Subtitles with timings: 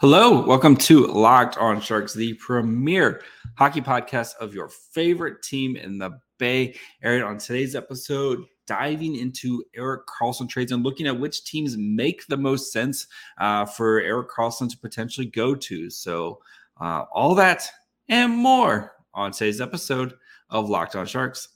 [0.00, 3.20] Hello, welcome to Locked On Sharks, the premier
[3.56, 7.24] hockey podcast of your favorite team in the Bay Area.
[7.24, 12.36] On today's episode, diving into Erik Karlsson trades and looking at which teams make the
[12.36, 13.08] most sense
[13.40, 15.90] uh, for Erik Karlsson to potentially go to.
[15.90, 16.38] So,
[16.80, 17.68] uh, all that
[18.08, 20.14] and more on today's episode
[20.48, 21.48] of Locked On Sharks.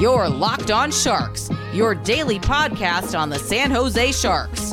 [0.00, 4.72] Your Locked On Sharks, your daily podcast on the San Jose Sharks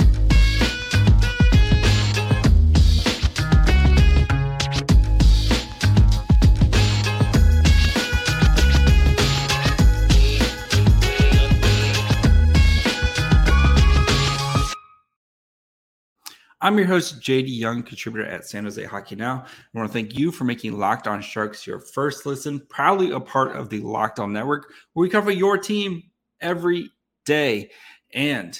[16.63, 19.45] I'm your host, JD Young, contributor at San Jose Hockey Now.
[19.47, 23.19] I want to thank you for making Locked On Sharks your first listen, proudly a
[23.19, 26.03] part of the Locked On Network, where we cover your team
[26.39, 26.91] every
[27.25, 27.71] day.
[28.13, 28.59] And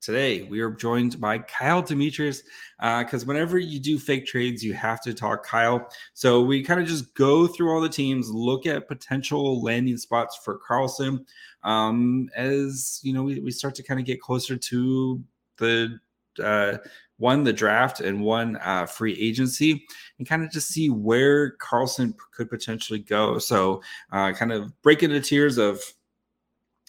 [0.00, 2.44] today we are joined by Kyle Demetrius
[2.78, 5.90] because uh, whenever you do fake trades, you have to talk Kyle.
[6.14, 10.38] So we kind of just go through all the teams, look at potential landing spots
[10.44, 11.26] for Karlsson.
[11.64, 15.20] um, as you know we, we start to kind of get closer to
[15.56, 15.98] the
[16.38, 16.78] uh,
[17.20, 19.86] one the draft and one uh, free agency
[20.18, 23.38] and kind of just see where Karlsson could potentially go.
[23.38, 25.80] So, uh, kind of break into tiers of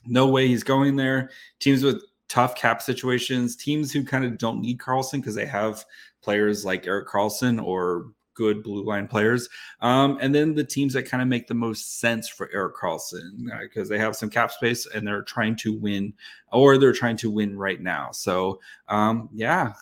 [0.05, 1.29] no way he's going there.
[1.59, 5.83] Teams with tough cap situations, teams who kind of don't need Karlsson because they have
[6.21, 9.49] players like Erik Karlsson or good blue line players.
[9.81, 13.49] Um, and then the teams that kind of make the most sense for Erik Karlsson
[13.61, 16.13] because uh, they have some cap space and they're trying to win
[16.53, 18.11] or they're trying to win right now.
[18.11, 19.73] So, um, yeah,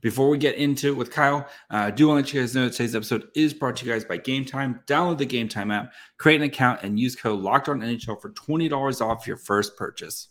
[0.00, 2.54] before we get into it with Kyle, uh, I do want to let you guys
[2.54, 4.80] know that today's episode is brought to you guys by Game Time.
[4.86, 8.30] Download the Game Time app, create an account, and use code Locked On NHL for
[8.30, 10.28] twenty dollars off your first purchase.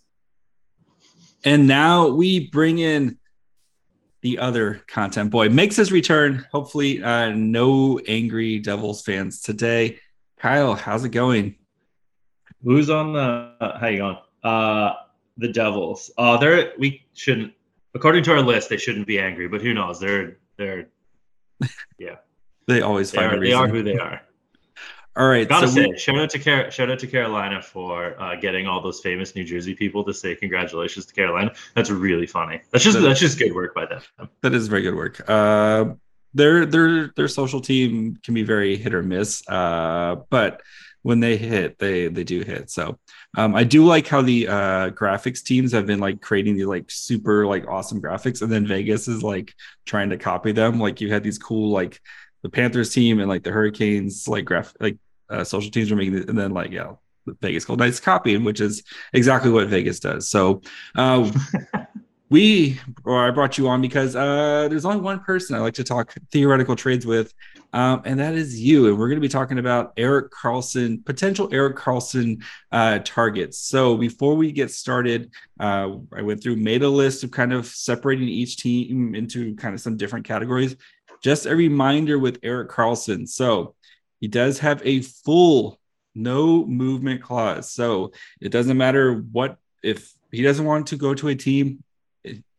[1.43, 3.17] And now we bring in
[4.21, 6.45] the other content boy makes his return.
[6.51, 10.00] Hopefully, uh, no angry Devils fans today.
[10.39, 11.56] Kyle, how's it going?
[12.63, 13.53] Who's on the?
[13.59, 14.17] Uh, how you going?
[14.44, 14.94] Uh,
[15.38, 16.11] the Devils.
[16.17, 17.53] Uh, they're we shouldn't
[17.96, 20.00] according to our list, they shouldn't be angry, but who knows?
[20.00, 20.88] They're they're
[21.98, 22.16] yeah.
[22.68, 23.44] they always they are, a reason.
[23.44, 24.22] they are who they are.
[25.18, 25.50] All right.
[25.50, 25.98] Gotta so say, we...
[25.98, 29.44] shout out to Car- shout out to Carolina for uh, getting all those famous New
[29.44, 31.53] Jersey people to say congratulations to Carolina.
[31.74, 32.62] That's really funny.
[32.72, 34.02] That's just that, that's just good work by them.
[34.44, 35.28] That is very good work.
[35.28, 35.96] Uh,
[36.36, 40.62] their their their social team can be very hit or miss, uh, but
[41.07, 42.69] when they hit, they they do hit.
[42.69, 43.00] So
[43.38, 46.91] um, I do like how the uh, graphics teams have been like creating these like
[46.91, 49.53] super like awesome graphics, and then Vegas is like
[49.85, 50.81] trying to copy them.
[50.81, 52.01] Like you had these cool like
[52.44, 54.97] the Panthers team and like the Hurricanes like graph like
[55.29, 56.95] uh, social teams are making it, and then like yeah,
[57.41, 60.29] Vegas Gold Knights copying, which is exactly what Vegas does.
[60.29, 60.62] So
[60.95, 61.31] uh,
[62.29, 65.83] we or I brought you on because uh, there's only one person I like to
[65.83, 67.33] talk theoretical trades with,
[67.71, 68.88] um, and that is you.
[68.88, 73.59] And we're going to be talking about Erik Karlsson, potential Erik Karlsson uh, targets.
[73.59, 77.65] So before we get started, uh, I went through, made a list of kind of
[77.65, 80.75] separating each team into kind of some different categories.
[81.23, 83.27] Just a reminder with Erik Karlsson.
[83.27, 83.75] So
[84.19, 85.79] he does have a full
[86.13, 87.71] no movement clause.
[87.71, 88.11] So
[88.41, 91.83] it doesn't matter what if he doesn't want to go to a team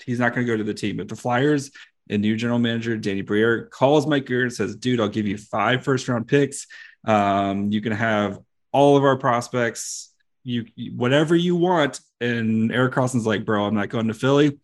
[0.04, 1.00] he's not going to go to the team.
[1.00, 1.70] If the Flyers
[2.10, 5.38] and new general manager Danny Briere calls Mike Grier and says, "Dude, I'll give you
[5.38, 6.66] five first round picks.
[7.04, 8.38] Um, you can have
[8.72, 10.12] all of our prospects.
[10.44, 14.58] You whatever you want." And Eric Karlsson's like, "Bro, I'm not going to Philly.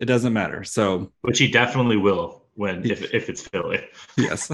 [0.00, 3.84] It doesn't matter." So, which he definitely will when if, if it's Philly.
[4.16, 4.50] yes,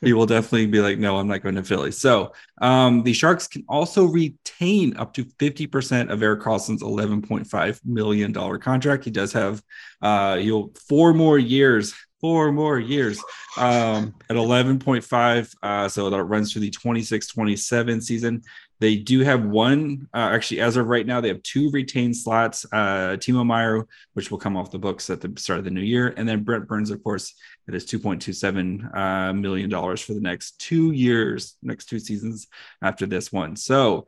[0.00, 1.92] he will definitely be like, no, I'm not going to Philly.
[1.92, 8.32] So um, the Sharks can also retain up to 50% of Erik Karlsson's 11.5 million
[8.32, 9.04] dollar contract.
[9.04, 9.62] He does have
[10.02, 11.94] uh, he'll four more years.
[12.20, 13.18] Four more years
[13.56, 15.54] um, at 11.5.
[15.62, 18.42] Uh, so that runs through the 26 27 season.
[18.80, 22.64] They do have one, uh, actually, as of right now, they have two retained slots.
[22.72, 25.82] Uh, Timo Meier, which will come off the books at the start of the new
[25.82, 27.34] year, and then Brent Burns, of course,
[27.68, 31.90] it is two point two seven uh, million dollars for the next two years, next
[31.90, 32.48] two seasons
[32.80, 33.54] after this one.
[33.54, 34.06] So,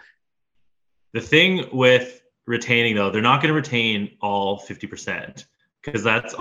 [1.12, 5.46] the thing with retaining though, they're not going to retain all fifty percent
[5.84, 6.34] because that's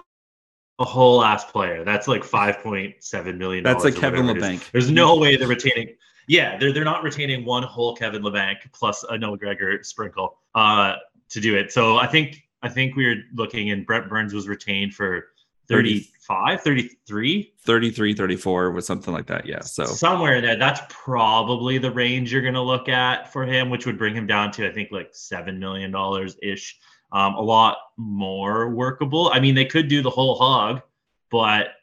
[0.79, 1.83] a whole ass player.
[1.83, 3.65] That's like five point seven million.
[3.65, 4.71] That's like Kevin Labanc.
[4.71, 5.95] There's no way they're retaining
[6.27, 10.95] yeah, they're they're not retaining one whole Kevin Labanc plus a Noah Gregor sprinkle uh,
[11.29, 11.71] to do it.
[11.71, 15.27] So I think I think we are looking and Brett Burns was retained for
[15.67, 19.45] 35, 33, 33, 34 was something like that.
[19.45, 19.61] Yeah.
[19.61, 20.57] So somewhere in there.
[20.57, 24.27] That's probably the range you're going to look at for him, which would bring him
[24.27, 26.79] down to I think like seven million dollars ish.
[27.13, 29.31] Um, a lot more workable.
[29.33, 30.81] I mean, they could do the whole hog,
[31.29, 31.73] but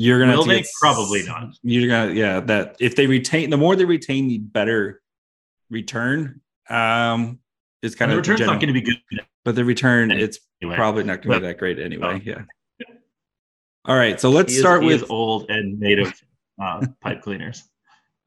[0.00, 0.60] you're gonna will they?
[0.62, 1.54] get- Probably not.
[1.62, 2.40] You're gonna yeah.
[2.40, 5.00] That if they retain, the more they retain, the better
[5.70, 6.40] return.
[6.68, 7.38] Um,
[7.82, 8.96] it's kind And the of return's general- not going to be good
[9.44, 10.38] but the return it's
[10.74, 12.20] probably not going to be that great anyway.
[12.20, 12.20] Oh.
[12.22, 12.42] Yeah.
[13.86, 16.12] All right, so let's is- start with old and native
[16.62, 17.64] uh, pipe cleaners.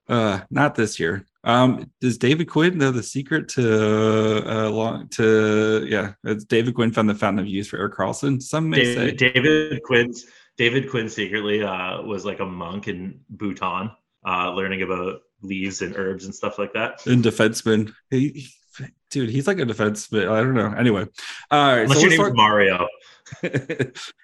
[0.10, 1.26] uh not this year.
[1.46, 6.14] Um, does David Quinn know the secret to uh long to yeah?
[6.24, 8.42] It's David Quinn found the fountain of youth for Erik Karlsson.
[8.42, 10.26] Some may David, say David Quinn's
[10.58, 13.92] David Quinn secretly uh, was like a monk in Bhutan,
[14.28, 17.06] uh, learning about leaves and herbs and stuff like that.
[17.08, 17.94] in defenseman.
[18.10, 18.50] He, he-
[19.12, 20.30] dude, he's like a defenseman.
[20.32, 20.74] I don't know.
[20.78, 21.06] Anyway,
[21.52, 21.82] all right.
[21.82, 22.88] Unless so your let's name is Mario.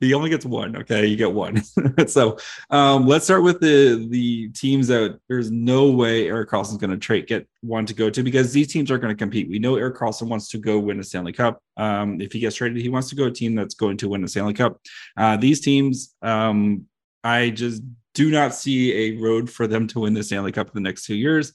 [0.00, 0.76] he only gets one.
[0.76, 1.62] Okay, you get one.
[2.06, 2.38] so
[2.70, 6.96] um, let's start with the the teams that there's no way Erik Karlsson's going to
[6.96, 9.48] trade get one to go to because these teams are going to compete.
[9.48, 11.60] We know Erik Karlsson wants to go win a Stanley Cup.
[11.76, 14.08] Um, if he gets traded, he wants to go to a team that's going to
[14.08, 14.80] win a Stanley Cup.
[15.16, 16.86] Uh, these teams, um,
[17.24, 17.82] I just
[18.14, 21.06] do not see a road for them to win the Stanley Cup in the next
[21.06, 21.52] two years.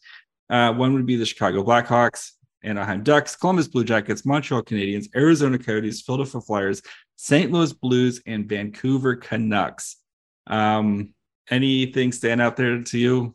[0.50, 2.32] Uh, one would be the Chicago Blackhawks,
[2.64, 6.82] Anaheim Ducks, Columbus Blue Jackets, Montreal Canadiens, Arizona Coyotes, Philadelphia Flyers,
[7.24, 7.54] St.
[7.54, 9.96] Louis Blues, and Vancouver Canucks.
[10.46, 11.14] Um,
[11.50, 13.34] anything stand out there to you?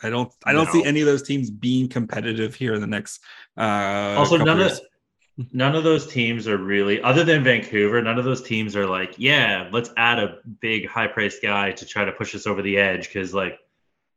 [0.00, 0.32] I don't.
[0.46, 3.22] I don't see any of those teams being competitive here in the next.
[3.58, 4.78] Uh, also, none years.
[4.78, 8.86] of none of those teams are really, other than Vancouver, none of those teams are
[8.86, 12.62] like, yeah, let's add a big high priced guy to try to push us over
[12.62, 13.08] the edge.
[13.08, 13.58] Because like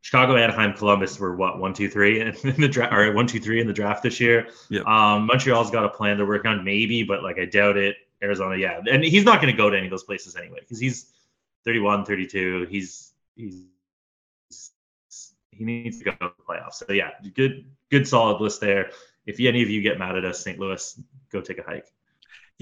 [0.01, 3.59] Chicago, Anaheim, Columbus were what one, two, three in the draft, or one, two, three
[3.59, 4.47] in the draft this year.
[4.69, 4.85] Yep.
[4.85, 7.95] Um, Montreal's got a plan they're working on, maybe, but like I doubt it.
[8.23, 10.79] Arizona, yeah, and he's not going to go to any of those places anyway because
[10.79, 11.11] he's
[11.65, 12.67] 31, 32.
[12.69, 13.65] He's he's
[15.51, 16.75] he needs to go to the playoffs.
[16.75, 18.91] So yeah, good good solid list there.
[19.25, 20.59] If any of you get mad at us, St.
[20.59, 20.99] Louis,
[21.31, 21.91] go take a hike.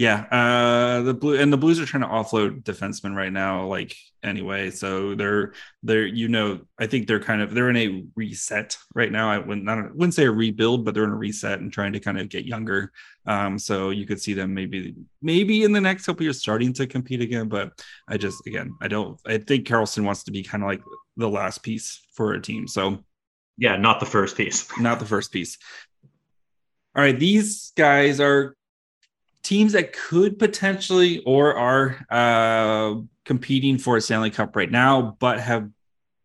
[0.01, 3.67] Yeah, uh, the blue and the Blues are trying to offload defensemen right now.
[3.67, 5.53] Like anyway, so they're
[5.83, 9.29] they're you know I think they're kind of they're in a reset right now.
[9.29, 11.99] I wouldn't I wouldn't say a rebuild, but they're in a reset and trying to
[11.99, 12.91] kind of get younger.
[13.27, 16.87] Um, so you could see them maybe maybe in the next couple years starting to
[16.87, 17.47] compete again.
[17.47, 17.71] But
[18.07, 20.81] I just again I don't I think Karlsson wants to be kind of like
[21.15, 22.67] the last piece for a team.
[22.67, 23.03] So
[23.55, 24.67] Yeah, not the first piece.
[24.79, 25.59] not the first piece.
[26.95, 28.55] All right, these guys are
[29.43, 35.39] teams that could potentially or are uh, competing for a Stanley Cup right now, but
[35.39, 35.69] have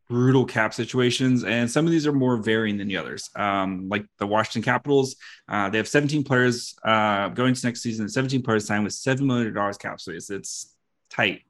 [0.08, 1.44] brutal cap situations.
[1.44, 3.30] And some of these are more varying than the others.
[3.34, 5.16] Um, like the Washington Capitals,
[5.48, 9.20] uh, they have 17 players uh, going to next season, 17 players signed with $7
[9.20, 10.30] million cap space.
[10.30, 10.74] It's
[11.10, 11.42] tight.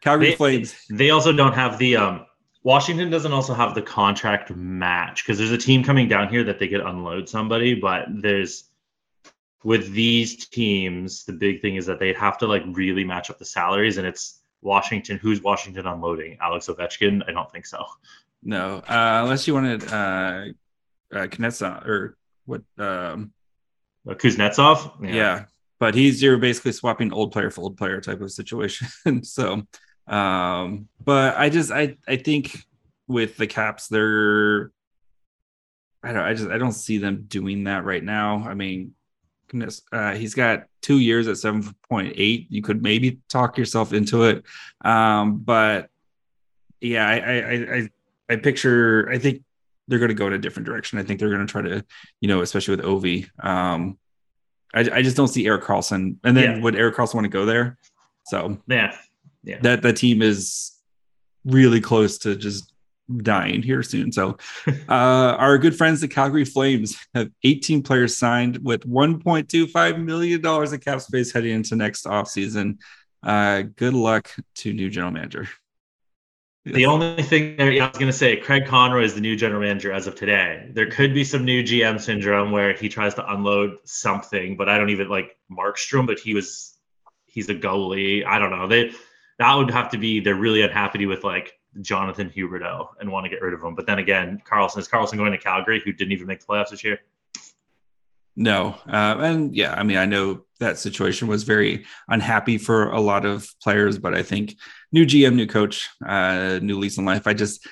[0.00, 0.74] Calgary They- Flames.
[0.90, 2.26] They also don't have the um
[2.62, 6.58] Washington doesn't also have the contract match because there's a team coming down here that
[6.58, 8.70] they could unload somebody, but there's
[9.64, 13.38] with these teams, the big thing is that they'd have to like really match up
[13.38, 15.18] the salaries, and it's Washington.
[15.18, 16.38] Who's Washington unloading?
[16.40, 17.22] Alex Ovechkin?
[17.28, 17.84] I don't think so.
[18.42, 20.44] No, uh, unless you wanted uh,
[21.12, 23.32] uh, Knetsa or what um,
[24.06, 24.92] Uh, Kuznetsov?
[25.02, 25.46] yeah.
[25.80, 28.86] but he's you're basically swapping old player for old player type of situation
[29.22, 29.62] so
[30.06, 32.44] um but i just i i think
[33.08, 34.70] with the caps they're
[36.02, 38.92] i don't i just i don't see them doing that right now i mean
[39.92, 44.44] uh he's got two years at 7.8 you could maybe talk yourself into it
[44.84, 45.88] um but
[46.80, 47.88] yeah i i i i,
[48.30, 49.42] I picture i think
[49.88, 51.84] they're going to go in a different direction i think they're going to try to
[52.20, 53.98] you know especially with ovi um
[54.76, 56.16] I, I just don't see Erik Karlsson.
[56.24, 56.60] And then Yeah.
[56.60, 57.78] would Erik Karlsson want to go there?
[58.26, 58.96] So Yeah.
[59.44, 59.60] Yeah.
[59.60, 60.72] that that team is
[61.44, 62.73] really close to just
[63.18, 64.12] dying here soon.
[64.12, 64.36] So
[64.88, 64.92] uh,
[65.38, 70.80] our good friends, the Calgary Flames, have 18 players signed with 1.25 million dollars in
[70.80, 72.78] cap space heading into next offseason.
[73.22, 75.48] Uh, good luck to new general manager.
[76.64, 79.60] The only thing yeah, I was going to say, Craig Conroy is the new general
[79.60, 80.70] manager as of today.
[80.72, 84.78] There could be some new GM syndrome where he tries to unload something, but I
[84.78, 86.74] don't even like Markstrom, but he was,
[87.26, 88.24] he's a goalie.
[88.24, 88.66] I don't know.
[88.66, 88.92] They,
[89.38, 93.30] that would have to be, they're really unhappy with like Jonathan Huberdeau and want to
[93.30, 93.74] get rid of him.
[93.74, 96.70] But then again, Karlsson, is Karlsson going to Calgary, who didn't even make the playoffs
[96.70, 97.00] this year?
[98.36, 103.00] No, uh, and yeah, I mean, I know that situation was very unhappy for a
[103.00, 104.56] lot of players, but I think
[104.90, 107.26] new GM, new coach, uh, new lease in life.
[107.26, 107.66] I just,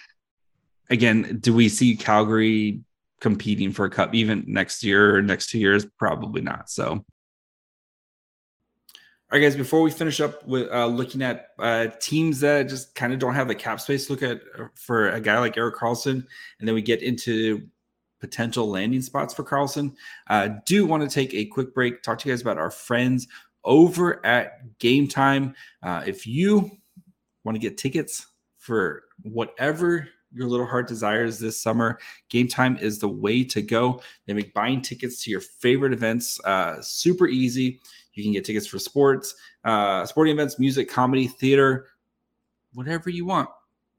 [0.89, 2.81] again, do we see Calgary
[3.21, 5.85] competing for a cup even next year or next two years?
[5.99, 6.71] Probably not.
[6.71, 7.05] So,
[9.33, 12.95] all right, guys, before we finish up with uh, looking at uh, teams that just
[12.95, 15.75] kind of don't have the cap space look at uh, for a guy like Erik
[15.75, 16.27] Karlsson,
[16.59, 17.67] and then we get into
[18.21, 19.95] potential landing spots for Karlsson,
[20.29, 23.27] uh, do want to take a quick break, talk to you guys about our friends
[23.65, 25.55] over at Game Time.
[25.83, 26.71] Uh, if you
[27.45, 28.27] want to get tickets
[28.59, 31.99] for whatever your little heart desires this summer,
[32.29, 34.03] Game Time is the way to go.
[34.27, 37.81] They make buying tickets to your favorite events uh, super easy.
[38.15, 41.89] You can get tickets for sports, uh, sporting events, music, comedy, theater,
[42.75, 43.49] whatever you want.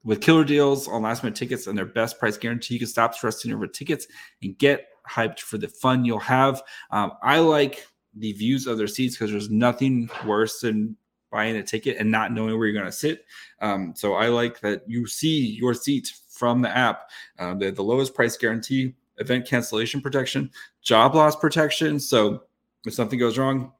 [0.03, 3.15] With killer deals on last minute tickets and their best price guarantee, you can stop
[3.15, 4.07] stressing over tickets
[4.41, 6.61] and get hyped for the fun you'll have.
[6.91, 10.97] Um, I like the views of their seats because there's nothing worse than
[11.31, 13.25] buying a ticket and not knowing where you're going to sit.
[13.59, 17.09] Um, so I like that you see your seat from the app.
[17.39, 20.51] Uh, the, the lowest price guarantee, event cancellation protection,
[20.81, 21.99] job loss protection.
[21.99, 22.43] So
[22.85, 23.71] if something goes wrong,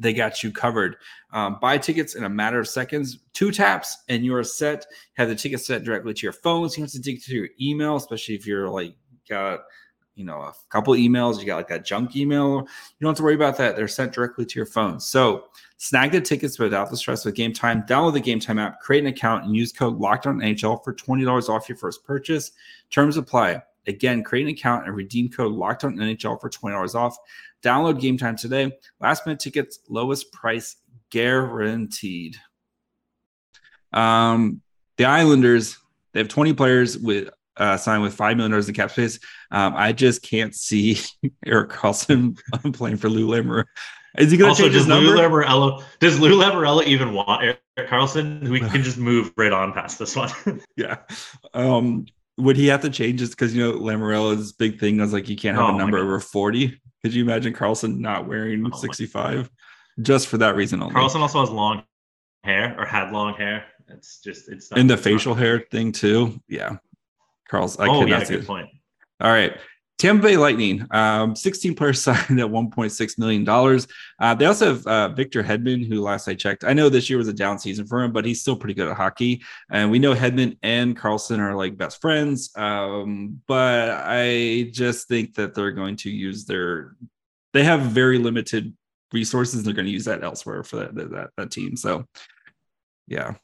[0.00, 0.96] they got you covered.
[1.32, 4.86] Um, buy tickets in a matter of seconds, two taps, and you're set.
[5.14, 6.68] Have the ticket set directly to your phone.
[6.68, 8.94] So you have to dig to your email, especially if you're like
[9.28, 9.60] got
[10.16, 12.58] you know a couple emails, you got like that junk email.
[12.58, 12.66] You
[13.00, 13.76] don't have to worry about that.
[13.76, 15.00] They're sent directly to your phone.
[15.00, 15.44] So
[15.76, 17.82] snag the tickets without the stress with Game Time.
[17.82, 20.94] Download the Game Time app, create an account, and use code Locked On NHL for
[20.94, 22.52] twenty dollars off your first purchase.
[22.90, 23.62] Terms apply.
[23.86, 27.16] Again, create an account and redeem code Locked On NHL for twenty dollars off.
[27.62, 28.72] Download Game Time today.
[29.00, 30.76] Last minute tickets, lowest price
[31.10, 32.36] guaranteed.
[33.92, 34.62] Um,
[34.96, 35.78] the Islanders,
[36.12, 39.18] they have 20 players with uh, signed with five million dollars in cap space.
[39.50, 40.98] Um, I just can't see
[41.46, 42.38] Erik Karlsson
[42.72, 43.64] playing for Lou Lamoriello.
[44.18, 45.10] Is he going to change his number?
[45.10, 48.48] Lou Lamoriello, does Lou Lamoriello even want Erik Karlsson?
[48.48, 50.30] We can just move right on past this one.
[50.76, 50.98] yeah.
[51.54, 52.06] Um,
[52.40, 55.36] would he have to change this because you know Lamoriello's big thing was like you
[55.36, 56.80] can't have Oh a number over 40?
[57.02, 59.50] Could you imagine Karlsson not wearing Oh 65
[60.02, 60.94] just for that reason only?
[60.94, 61.84] Karlsson also has long
[62.44, 63.64] hair or had long hair.
[63.88, 66.40] It's just it's not, and the facial hair thing too.
[66.48, 66.76] Yeah.
[67.50, 67.80] Karlsson.
[67.80, 68.46] I oh cannot yeah, see good it.
[68.46, 68.68] point.
[69.20, 69.56] All right.
[70.00, 73.46] Tampa Bay Lightning, um, 16 players signed at $1.6 million.
[74.18, 77.18] Uh, they also have uh, Victor Hedman, who last I checked, I know this year
[77.18, 79.42] was a down season for him, but he's still pretty good at hockey.
[79.70, 82.50] And we know Hedman and Karlsson are like best friends.
[82.56, 86.96] Um, but I just think that they're going to use their,
[87.52, 88.74] they have very limited
[89.12, 89.56] resources.
[89.56, 91.76] And they're going to use that elsewhere for that, that, that team.
[91.76, 92.06] So,
[93.06, 93.34] yeah,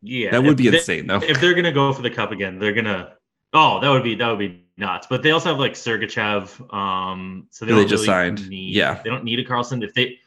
[0.00, 1.20] Yeah, that would be they- insane though.
[1.22, 3.16] If they're gonna go for the cup again, they're gonna.
[3.52, 5.06] Oh, that would be that would be nuts.
[5.08, 6.72] But they also have like Sergachev.
[6.72, 8.48] Um, so they, they just really signed.
[8.48, 9.00] Need, Yeah.
[9.02, 9.82] they don't need a Karlsson.
[9.82, 10.18] If they,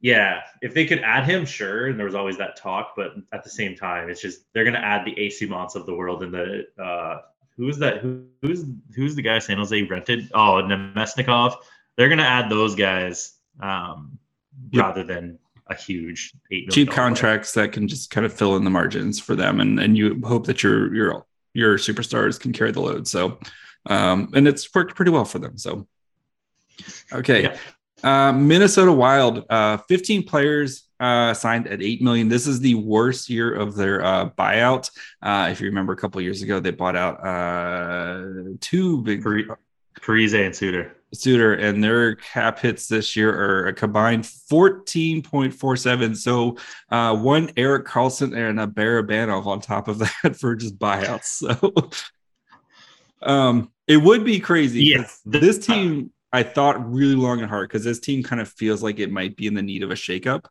[0.00, 1.86] yeah, if they could add him, sure.
[1.86, 4.78] And there was always that talk, but at the same time, it's just they're gonna
[4.78, 7.20] add the AC Monts of the world and the uh,
[7.56, 7.98] who's that?
[7.98, 10.28] Who, who's who's the guy San Jose rented?
[10.34, 11.54] Oh, Namestnikov.
[11.96, 14.18] They're gonna add those guys um,
[14.72, 14.84] Yep.
[14.84, 16.32] rather than a huge
[16.70, 19.96] cheap contracts that can just kind of fill in the margins for them and and
[19.96, 23.38] you hope that your your your superstars can carry the load so
[23.86, 25.86] um and it's worked pretty well for them so
[27.12, 27.56] okay Yeah.
[28.28, 33.28] uh minnesota wild uh 15 players uh signed at 8 million this is the worst
[33.28, 34.90] year of their uh buyout
[35.22, 38.22] uh if you remember a couple years ago they bought out uh
[38.60, 39.48] two big Pari-
[40.00, 40.96] Parise and Suter.
[41.14, 46.16] Suter, and their cap hits this year are a combined 14.47.
[46.16, 46.56] So
[46.90, 51.24] uh, one Erik Karlsson and a Barabanov on top of that for just buyouts.
[51.24, 51.90] So
[53.22, 54.84] um, it would be crazy.
[54.84, 54.98] Yeah.
[55.02, 58.82] 'cause This team, I thought really long and hard because this team kind of feels
[58.82, 60.46] like it might be in the need of a shakeup.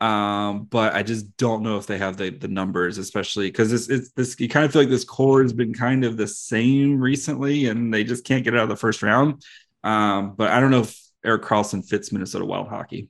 [0.00, 3.88] Um, but I just don't know if they have the, the numbers, especially because it's,
[3.88, 7.00] it's this you kind of feel like this core has been kind of the same
[7.00, 9.44] recently, and they just can't get out of the first round.
[9.84, 13.08] Um, but I don't know if Erik Karlsson fits Minnesota Wild hockey.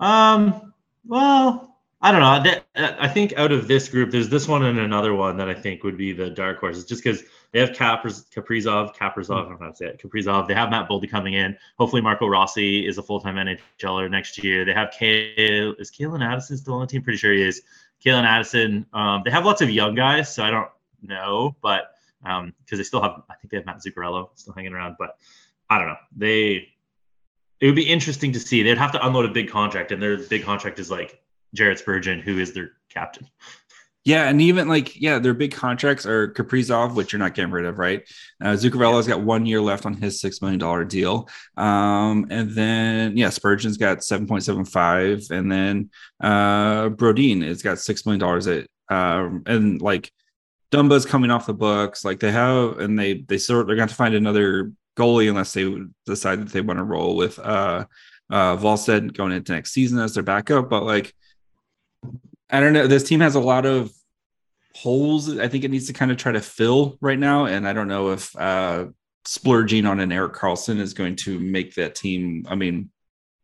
[0.00, 0.72] Um.
[1.06, 2.52] Well, I don't know.
[2.76, 5.54] Uh, I think out of this group, there's this one and another one that I
[5.54, 9.46] think would be the dark horses, just because they have Kaprizov, Kaprizov, Kaprizov.
[9.46, 10.02] I don't know how to say it.
[10.02, 10.48] Kaprizov.
[10.48, 11.56] They have Matt Boldy coming in.
[11.78, 14.64] Hopefully, Marco Rossi is a full-time NHLer next year.
[14.64, 15.74] They have Kale.
[15.78, 17.02] Is Calen Addison still on the team?
[17.02, 17.62] Pretty sure he is.
[18.04, 18.86] Calen Addison.
[18.92, 20.68] Um, they have lots of young guys, so I don't
[21.02, 24.72] know, but um, because they still have, I think they have Matt Zuccarello still hanging
[24.72, 25.16] around, but
[25.70, 25.96] I don't know.
[26.16, 26.68] They
[27.60, 28.62] it would be interesting to see.
[28.62, 31.20] They'd have to unload a big contract, and their big contract is like
[31.54, 33.28] Jared Spurgeon, who is their captain.
[34.08, 37.66] Yeah, and even like yeah, their big contracts are Kaprizov, which you're not getting rid
[37.66, 38.08] of, right?
[38.42, 43.18] Uh, Zuccarello's got one year left on his six million dollar deal, um, and then
[43.18, 45.90] yeah, Spurgeon's got seven point seven five, and then
[46.22, 50.10] uh, Brodin has got six million dollars at, um, and like
[50.72, 53.92] Dumba's coming off the books, like they have, and they they sort they're going to
[53.92, 55.70] to find another goalie unless they
[56.06, 57.84] decide that they want to roll with uh
[58.30, 60.70] uh, Wallstedt going into next season as their backup.
[60.70, 61.14] But like,
[62.48, 62.86] I don't know.
[62.86, 63.92] This team has a lot of
[64.74, 65.38] holes.
[65.38, 67.88] I think it needs to kind of try to fill right now, and I don't
[67.88, 68.86] know if uh,
[69.24, 72.46] splurging on an Erik Karlsson is going to make that team.
[72.48, 72.90] I mean,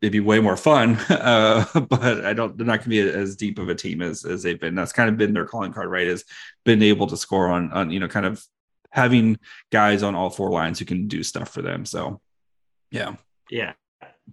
[0.00, 2.56] it'd be way more fun, uh, but I don't.
[2.56, 4.74] They're not going to be as deep of a team as as they've been.
[4.74, 6.06] That's kind of been their calling card, right?
[6.06, 6.24] Has
[6.64, 8.44] been able to score on on you know kind of
[8.90, 9.36] having
[9.72, 11.84] guys on all four lines who can do stuff for them.
[11.84, 12.20] So,
[12.92, 13.16] yeah,
[13.50, 13.72] yeah.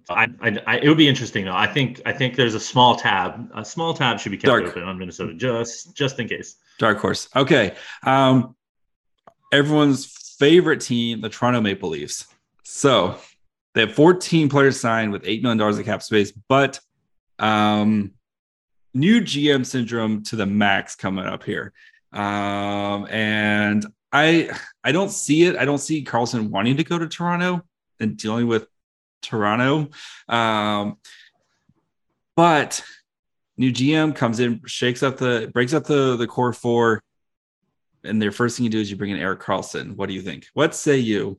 [0.09, 1.55] I, I, I, it would be interesting though.
[1.55, 3.49] I think I think there's a small tab.
[3.55, 4.63] A small tab should be kept Dark.
[4.65, 6.55] open on Minnesota just just in case.
[6.79, 7.29] Dark horse.
[7.35, 7.75] Okay.
[8.03, 8.55] Um,
[9.51, 10.05] everyone's
[10.39, 12.27] favorite team, the Toronto Maple Leafs.
[12.63, 13.17] So
[13.73, 16.79] they have 14 players signed with $8 million of cap space, but
[17.39, 18.13] um,
[18.93, 21.73] new GM syndrome to the max coming up here.
[22.13, 24.51] Um, and I
[24.83, 25.55] I don't see it.
[25.55, 27.61] I don't see Karlsson wanting to go to Toronto
[27.99, 28.67] and dealing with
[29.21, 29.89] Toronto.
[30.27, 30.97] Um,
[32.35, 32.83] but
[33.57, 37.03] new GM comes in, shakes up the breaks up the the core four,
[38.03, 39.95] and their first thing you do is you bring in Erik Karlsson.
[39.95, 40.47] What do you think?
[40.53, 41.37] What say you?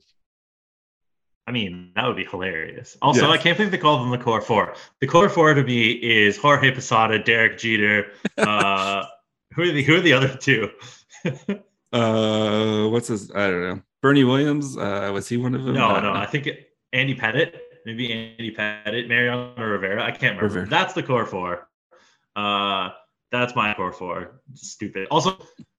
[1.46, 2.96] I mean, that would be hilarious.
[3.02, 3.30] Also, yes.
[3.30, 4.74] I can't believe they call them the core four.
[5.00, 8.12] The core four to me is Jorge Posada, Derek Jeter.
[8.38, 9.04] Uh,
[9.54, 10.70] who are the who are the other two?
[11.92, 13.30] uh, what's his?
[13.30, 13.82] I don't know.
[14.00, 14.76] Bernie Williams.
[14.76, 15.74] Uh, was he one of them?
[15.74, 16.12] No, I no.
[16.12, 16.48] I think
[16.92, 17.58] Andy Pettitte.
[17.84, 20.04] Maybe Andy Pettitte, Mariano Rivera.
[20.04, 20.60] I can't remember.
[20.60, 20.66] Rivera.
[20.68, 21.68] That's the core four.
[22.36, 22.90] Uh,
[23.30, 24.40] that's my core four.
[24.54, 25.08] Stupid.
[25.10, 25.36] Also,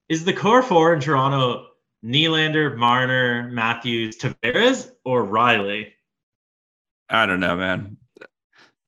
[0.08, 1.68] is the core four in Toronto
[2.04, 5.92] Nylander, Marner, Matthews, Tavares, or Rielly?
[7.08, 7.96] I don't know, man.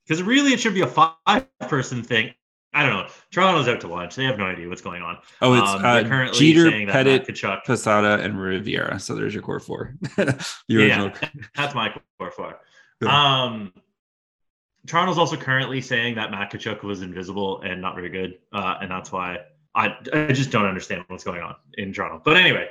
[0.07, 2.33] Because really, it should be a five-person thing.
[2.73, 3.09] I don't know.
[3.33, 4.17] Toronto's out to lunch.
[4.17, 5.17] They have no idea what's going on.
[5.41, 9.01] Oh, it's um, uh, currently Jeter, Pettitte, Tkachuk, Posada, and Riviera.
[9.01, 9.95] So there's your core four.
[10.69, 11.11] yeah,
[11.55, 12.61] that's my core four.
[13.03, 13.73] Um,
[14.87, 18.91] Toronto's also currently saying that Matt Tkachuk was invisible and not very good, uh, and
[18.91, 19.39] that's why
[19.75, 22.23] I, I just don't understand what's going on in Toronto.
[22.25, 22.71] But anyway,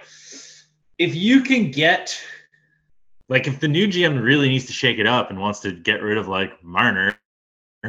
[0.97, 2.17] if you can get
[3.27, 6.01] like if the new GM really needs to shake it up and wants to get
[6.01, 7.15] rid of like Marner,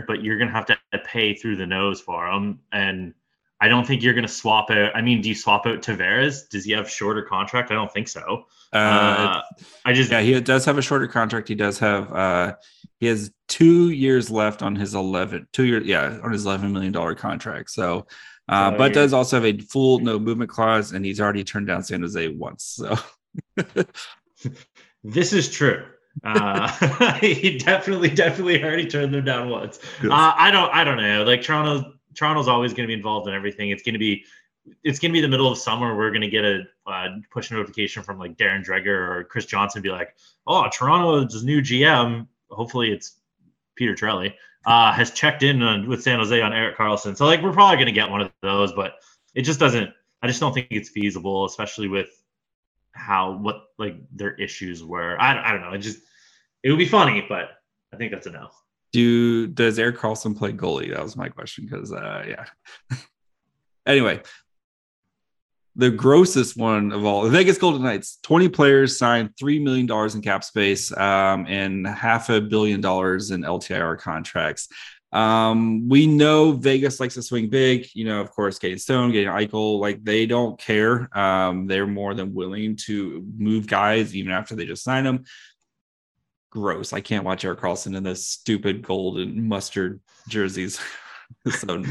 [0.06, 3.14] but you're gonna have to pay through the nose for him, and
[3.60, 4.94] I don't think you're gonna swap out.
[4.94, 6.48] I mean, do you swap out Tavares?
[6.48, 7.70] Does he have shorter contract?
[7.70, 8.44] I don't think so.
[8.72, 9.42] Uh, uh,
[9.84, 11.48] I just yeah, he does have a shorter contract.
[11.48, 12.54] He does have uh
[13.00, 16.92] he has two years left on his eleven two year yeah on his eleven million
[16.92, 17.70] dollar contract.
[17.70, 18.06] So
[18.48, 21.82] uh, but does also have a full no movement clause, and he's already turned down
[21.82, 22.64] San Jose once.
[22.64, 22.96] So
[25.04, 25.84] this is true.
[26.24, 26.68] Uh,
[27.20, 29.78] he definitely, definitely already turned them down once.
[30.02, 30.12] Yes.
[30.12, 31.24] Uh, I don't, I don't know.
[31.24, 33.70] Like Toronto, Toronto's always going to be involved in everything.
[33.70, 34.24] It's going to be,
[34.82, 35.96] it's going to be the middle of summer.
[35.96, 39.82] We're going to get a uh, push notification from like Darren Dreger or Chris Johnston,
[39.82, 42.26] be like, "Oh, Toronto's new GM.
[42.50, 43.18] Hopefully, it's
[43.76, 47.42] Peter Chiarelli uh, has checked in on, with San Jose on Erik Karlsson." So like
[47.42, 48.94] we're probably going to get one of those, but
[49.34, 49.90] it just doesn't.
[50.22, 52.08] I just don't think it's feasible, especially with
[52.92, 55.20] how what like their issues were.
[55.20, 55.72] I, I don't know.
[55.72, 56.00] It just
[56.62, 57.50] it would be funny, but
[57.92, 58.50] I think that's a no.
[58.96, 60.94] Do does Erik Karlsson play goalie?
[60.94, 62.46] That was my question because uh, yeah.
[63.86, 64.22] anyway,
[65.74, 70.22] the grossest one of all, the Vegas Golden Knights, 20 players signed $3 million in
[70.22, 74.68] cap space um, and half a billion dollars in LTIR contracts.
[75.12, 77.88] Um, we know Vegas likes to swing big.
[77.92, 81.14] You know, of course, getting Stone, getting Eichel, like they don't care.
[81.14, 85.24] Um, they're more than willing to move guys even after they just sign them.
[86.50, 86.92] Gross.
[86.92, 90.80] I can't watch Erik Karlsson in those stupid gold and mustard jerseys.
[91.50, 91.82] so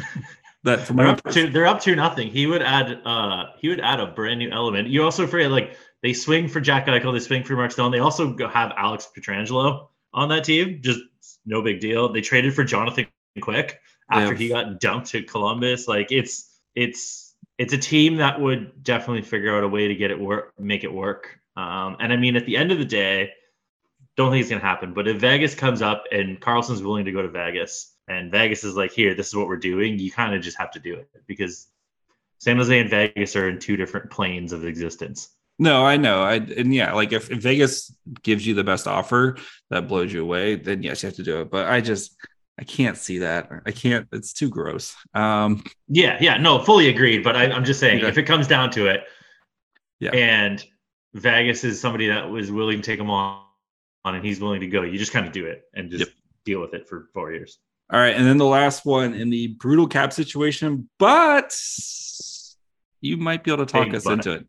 [0.64, 2.28] that they're up to they're up to nothing.
[2.30, 4.88] He would add uh he would add a brand new element.
[4.88, 7.92] You also forget like they swing for Jack Eichel, they swing for Mark Stone.
[7.92, 10.80] They also have Alex Pietrangelo on that team.
[10.82, 11.00] Just
[11.46, 12.12] no big deal.
[12.12, 13.08] They traded for Jonathan
[13.42, 14.38] Quick after yeah.
[14.38, 15.88] he got dumped to Columbus.
[15.88, 20.12] Like it's it's it's a team that would definitely figure out a way to get
[20.12, 21.40] it work, make it work.
[21.56, 23.32] Um, and I mean, at the end of the day,
[24.18, 24.94] don't think it's gonna happen.
[24.94, 28.76] But if Vegas comes up and Karlsson's willing to go to Vegas, and Vegas is
[28.76, 31.10] like, here, this is what we're doing, you kind of just have to do it
[31.28, 31.68] because
[32.40, 35.30] San Jose and Vegas are in two different planes of existence.
[35.58, 36.22] No, I know.
[36.22, 39.38] I and yeah, like if, if Vegas gives you the best offer
[39.70, 41.50] that blows you away, then yes, you have to do it.
[41.50, 42.16] But I just
[42.60, 43.50] I can't see that.
[43.66, 44.08] I can't.
[44.12, 44.96] It's too gross.
[45.14, 47.24] Um, yeah, yeah, no, fully agreed.
[47.24, 48.08] But I, am just saying, okay.
[48.08, 49.04] if it comes down to it,
[50.00, 50.64] yeah, and
[51.14, 53.45] Vegas is somebody that was willing to take him on,
[54.14, 56.10] and he's willing to go, you just kind of do it and just yep.
[56.46, 57.58] deal with it for four years.
[57.92, 61.58] All right, and then the last one in the brutal cap situation, but
[63.02, 64.48] you might be able to talk us into it.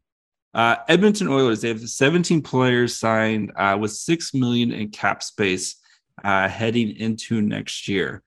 [0.52, 5.76] Uh, Edmonton Oilers, they have 17 players signed uh, with six million in cap space.
[6.24, 8.22] uh, heading into next year.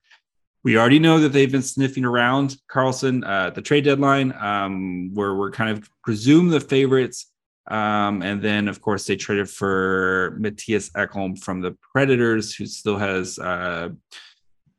[0.62, 5.34] We already know that they've been sniffing around Karlsson, uh, the trade deadline, um, where
[5.34, 7.29] we're kind of presume the favorites.
[7.70, 12.98] Um, and then, of course, they traded for Mattias Ekholm from the Predators, who still
[12.98, 13.90] has uh,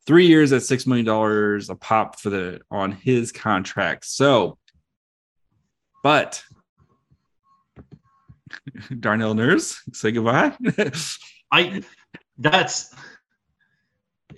[0.06, 4.06] three years at six million dollars a pop for the on his contract.
[4.06, 4.58] So,
[6.04, 6.44] but
[9.00, 10.56] Darnell Nurse, say goodbye.
[11.52, 11.84] I
[12.38, 12.94] that's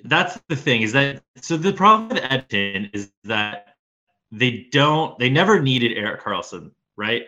[0.03, 3.75] that's the thing is that so the problem with Edmonton is that
[4.31, 7.23] they don't they never needed Erik Karlsson, right?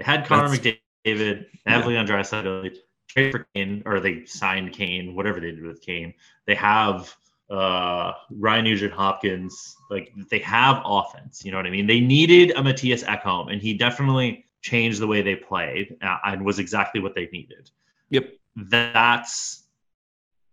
[0.00, 0.60] They had Connor that's,
[1.04, 1.86] McDavid, yeah.
[1.86, 2.74] Leon Draisaitl,
[3.06, 6.14] trade for Kane, or they signed Kane, whatever they did with Kane.
[6.46, 7.14] They have
[7.50, 9.76] uh, Ryan Nugent Hopkins.
[9.90, 11.86] Like they have offense, you know what I mean?
[11.86, 16.46] They needed a Mattias Ekholm, and he definitely changed the way they played uh, and
[16.46, 17.70] was exactly what they needed.
[18.08, 18.32] Yep.
[18.56, 19.64] That's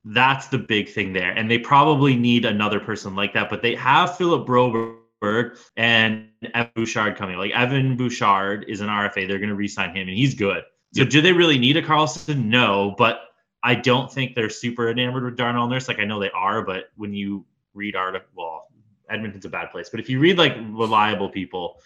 [0.03, 1.31] that's the big thing there.
[1.31, 6.71] And they probably need another person like that, but they have Philip Broberg and Evan
[6.75, 7.37] Bouchard coming.
[7.37, 9.27] Like Evan Bouchard is an RFA.
[9.27, 10.63] They're going to re-sign him and he's good.
[10.93, 12.45] So do they really need a Karlsson?
[12.45, 13.21] No, but
[13.63, 15.87] I don't think they're super enamored with Darnell Nurse.
[15.87, 18.67] Like I know they are, but when you read article, well,
[19.09, 19.89] Edmonton's a bad place.
[19.89, 21.79] But if you read like reliable people,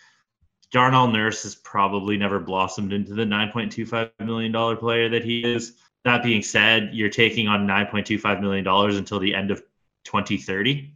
[0.72, 5.74] Darnell Nurse has probably never blossomed into the $9.25 million player that he is.
[6.04, 9.62] That being said, you're taking on $9.25 million until the end of
[10.06, 10.96] 2030.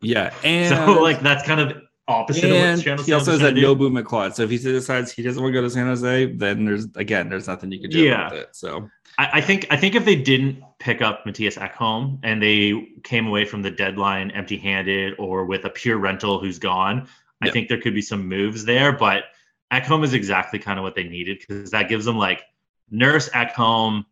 [0.00, 0.32] Yeah.
[0.44, 3.74] And so, like, that's kind of opposite and of what He also has that no
[3.74, 4.34] boom McLeod.
[4.34, 7.28] So if he decides he doesn't want to go to San Jose, then there's, again,
[7.28, 8.30] there's nothing you can do yeah.
[8.30, 8.48] with it.
[8.52, 12.88] So I, I think I think if they didn't pick up Mattias Ekholm and they
[13.04, 17.06] came away from the deadline empty-handed or with a pure rental who's gone,
[17.42, 19.24] I think there could be some moves there, but
[19.72, 22.42] Ekholm is exactly kind of what they needed because that gives them like
[22.90, 24.04] Nurse Ekholm,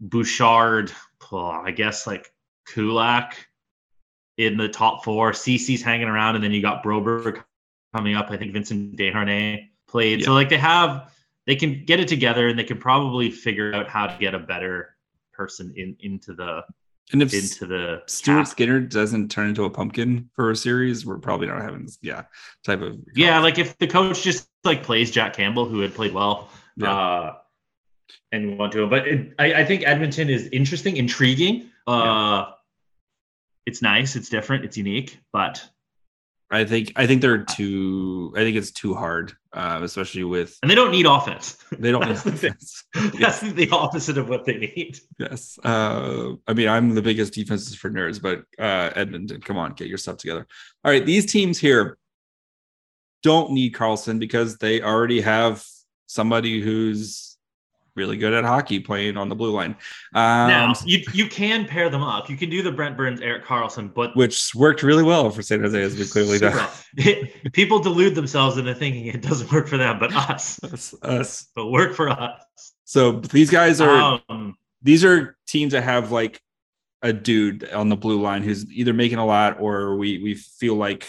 [0.00, 0.90] Bouchard,
[1.30, 2.32] oh, I guess like
[2.66, 3.48] Kulak
[4.36, 5.32] in the top four.
[5.32, 7.42] CC's hanging around, and then you got Broberg
[7.94, 8.30] coming up.
[8.30, 10.20] I think Vincent Desharnais played.
[10.20, 10.26] Yeah.
[10.26, 11.12] So like they have,
[11.46, 14.38] they can get it together, and they can probably figure out how to get a
[14.38, 14.96] better
[15.32, 16.62] person in into the
[17.12, 18.46] and if into the Stuart cap.
[18.46, 22.22] Skinner doesn't turn into a pumpkin for a series, we're probably not having this, yeah,
[22.64, 23.38] type of yeah.
[23.40, 26.94] Like if the coach just like plays Jack Campbell, who had played well, yeah.
[26.94, 27.34] uh,
[28.32, 31.70] and you want to, but it, I, I, think Edmonton is interesting, intriguing.
[31.86, 32.44] Uh, yeah.
[33.66, 35.68] It's nice, it's different, it's unique, but
[36.50, 38.32] I think I think they're too.
[38.36, 40.56] I think it's too hard, uh, especially with.
[40.62, 41.56] And they don't need offense.
[41.76, 42.84] They don't need offense.
[43.18, 45.00] That's the opposite of what they need.
[45.18, 45.58] Yes.
[45.64, 49.88] Uh, I mean, I'm the biggest defenses for nerds, but uh, Edmonton, come on, get
[49.88, 50.46] your stuff together.
[50.84, 51.98] All right, these teams here
[53.22, 55.64] don't need Karlsson because they already have
[56.06, 57.33] somebody who's
[57.96, 59.76] really good at hockey playing on the blue line.
[60.14, 62.28] Um, now you you can pair them up.
[62.28, 65.60] You can do the Brent Burns, Erik Karlsson, but which worked really well for San
[65.60, 66.68] Jose, as we clearly know.
[67.52, 71.48] People delude themselves into thinking it doesn't work for them, but us, us, us.
[71.54, 72.40] but work for us.
[72.84, 76.40] So these guys are um, these are teams that have like
[77.02, 80.74] a dude on the blue line who's either making a lot or we we feel
[80.74, 81.06] like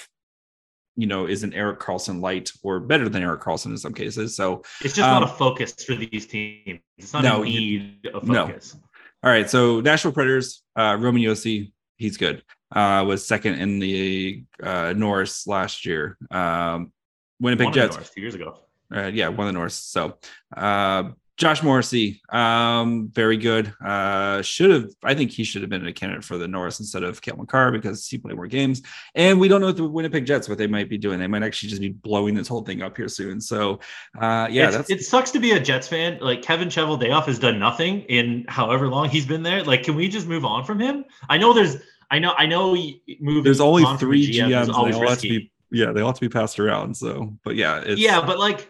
[0.95, 4.35] you know, is an Erik Karlsson light or better than Erik Karlsson in some cases.
[4.35, 6.79] So it's just um, not a focus for these teams.
[6.97, 8.75] It's not no, a need of focus.
[8.75, 8.81] No.
[9.23, 9.49] All right.
[9.49, 12.43] So Nashville Predators, uh, Roman Josi, he's good.
[12.73, 16.17] Uh, was second in the uh, Norris last year.
[16.31, 16.91] Um,
[17.39, 18.59] Winnipeg Jets North, two years ago.
[18.93, 19.73] Uh, yeah, one of the North.
[19.73, 20.17] So
[20.55, 23.73] uh, Josh Morrissey, um, very good.
[23.83, 27.03] Uh, should have, I think he should have been a candidate for the Norris instead
[27.03, 28.81] of Cale Carr because he played more games.
[29.15, 31.19] And we don't know what the Winnipeg Jets what they might be doing.
[31.19, 33.41] They might actually just be blowing this whole thing up here soon.
[33.41, 33.81] So,
[34.17, 35.03] uh, yeah, that's it.
[35.03, 36.19] Sucks to be a Jets fan.
[36.21, 39.61] Like Kevin Cheveldayoff has done nothing in however long he's been there.
[39.61, 41.03] Like, can we just move on from him?
[41.27, 41.75] I know there's,
[42.11, 42.75] I know, I know.
[43.19, 44.47] Moving there's only three GMs.
[44.47, 46.95] GMs they all have to be, yeah, they all have to be passed around.
[46.95, 48.69] So, but yeah, yeah, but like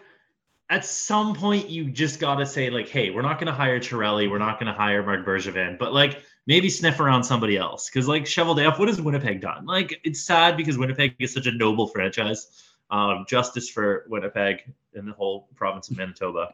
[0.69, 3.79] at some point you just got to say like, hey, we're not going to hire
[3.79, 7.89] Chiarelli, we're not going to hire Marc Bergevin, but like maybe sniff around somebody else
[7.89, 9.65] because like Shovel Cheveldayoff, what has Winnipeg done?
[9.65, 12.63] Like it's sad because Winnipeg is such a noble franchise.
[12.91, 14.61] Um, justice for Winnipeg
[14.93, 16.53] and the whole province of Manitoba.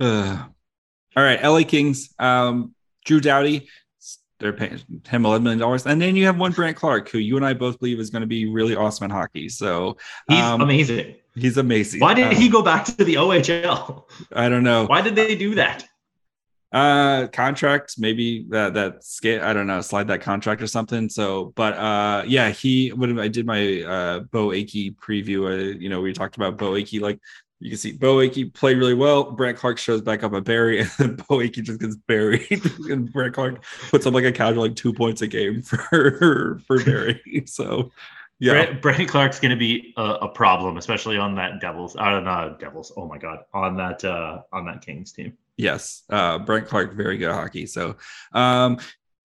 [0.00, 0.46] uh,
[1.16, 2.14] all right, LA Kings.
[2.18, 3.68] Um, Drew Doughty,
[4.38, 7.36] they're paying him eleven million dollars, and then you have one Brandt Clarke, who you
[7.36, 9.48] and I both believe is going to be really awesome in hockey.
[9.48, 11.16] So he's um, amazing.
[11.34, 12.00] He's amazing.
[12.00, 14.04] Why did uh, he go back to the OHL?
[14.32, 14.86] I don't know.
[14.86, 15.86] Why did they do that?
[16.72, 19.44] Uh, contract, maybe that that scale.
[19.44, 21.10] I don't know, slide that contract or something.
[21.10, 22.90] So, but uh, yeah, he.
[22.90, 26.72] When I did my uh Beau Akey preview, uh, you know, we talked about Beau
[26.72, 27.00] Akey.
[27.00, 27.20] Like
[27.62, 29.32] you can see Beau Akey played really well.
[29.32, 32.62] Brent Clark shows back up at Barrie, and then Beau Akey just gets buried.
[32.90, 36.82] and Brent Clark puts up like a casual like two points a game for for
[36.84, 37.44] Barrie.
[37.46, 37.92] So
[38.42, 41.94] yeah, Brent, Brent Clark's going to be a, a, problem, especially on that Devils.
[41.94, 42.92] Uh, not Devils.
[42.96, 45.38] Oh my God, on that uh, on that Kings team.
[45.56, 47.66] Yes, uh, Brent Clark, very good hockey.
[47.66, 47.96] So,
[48.32, 48.78] um,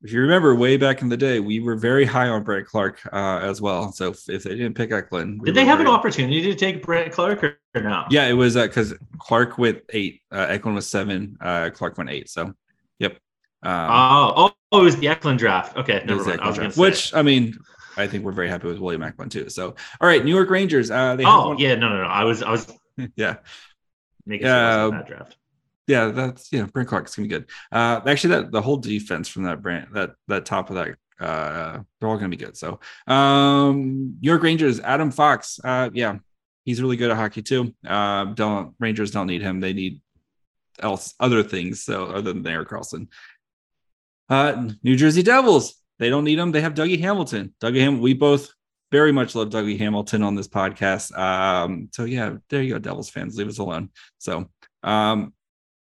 [0.04, 3.00] if you remember way back in the day, we were very high on Brent Clark
[3.12, 3.92] uh, as well.
[3.92, 7.12] So if, if, they didn't pick Eklund, did they have an opportunity to take Brent
[7.12, 8.06] Clark or, or no?
[8.12, 12.12] Yeah, it was because uh, Clark went eight, uh, Eklund was seven, uh, Clark went
[12.12, 12.30] eight.
[12.30, 12.54] So,
[13.00, 13.14] yep.
[13.64, 15.76] Um, oh, oh, oh, it was the Eklund draft.
[15.76, 16.42] Okay, never mind.
[16.42, 17.58] I draft, which I mean,
[17.98, 19.50] I think we're very happy with William Eklund too.
[19.50, 20.92] So, all right, New York Rangers.
[20.92, 22.08] Uh, they oh yeah, no, no, no.
[22.08, 22.72] I was, I was,
[23.16, 23.38] yeah,
[24.26, 25.38] making sure that draft
[25.88, 27.46] yeah, that's yeah, Brent Clark's gonna be good.
[27.72, 31.80] Uh, actually, that the whole defense from that brand, that that top of that, uh,
[32.00, 32.58] they're all gonna be good.
[32.58, 36.18] So, um, New York Rangers, Adam Fox, uh, yeah,
[36.66, 37.74] he's really good at hockey too.
[37.88, 40.02] Uh, don't Rangers don't need him; they need
[40.80, 41.84] else other things.
[41.84, 43.08] So, other than Erik Karlsson,
[44.30, 46.52] uh, New Jersey Devils, they don't need him.
[46.52, 47.54] They have Dougie Hamilton.
[47.62, 48.54] Dougie Ham, we both
[48.92, 51.18] very much love Dougie Hamilton on this podcast.
[51.18, 53.90] Um, so yeah, there you go, Devils fans, leave us alone.
[54.18, 54.50] So,
[54.84, 55.34] um,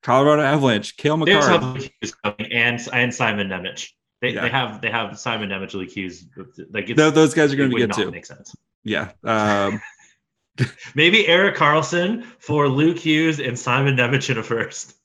[0.02, 1.78] Colorado Avalanche, Cale Makar.
[2.52, 3.90] and and Simon Nemec.
[4.22, 4.42] They, yeah.
[4.42, 6.28] they have they have Simon Luke Hughes.
[6.72, 8.12] Like those guys are going to be good too.
[8.12, 8.56] Make sense.
[8.84, 9.12] Yeah.
[9.24, 9.82] Um,
[10.96, 14.96] Maybe Erik Karlsson for Luke Hughes and Simon Nemec in a first.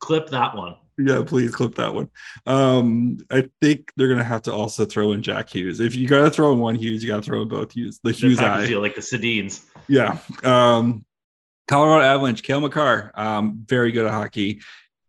[0.00, 0.76] clip that one.
[1.02, 2.10] Yeah, please clip that one.
[2.46, 5.80] Um, I think they're gonna have to also throw in Jack Hughes.
[5.80, 8.00] If you gotta throw in one Hughes, you gotta throw in both Hughes.
[8.02, 9.64] The Hughes eye, like the Sedins.
[9.88, 10.18] Yeah.
[10.44, 11.04] Um,
[11.68, 14.60] Colorado Avalanche, Cale Makar, um, very good at hockey.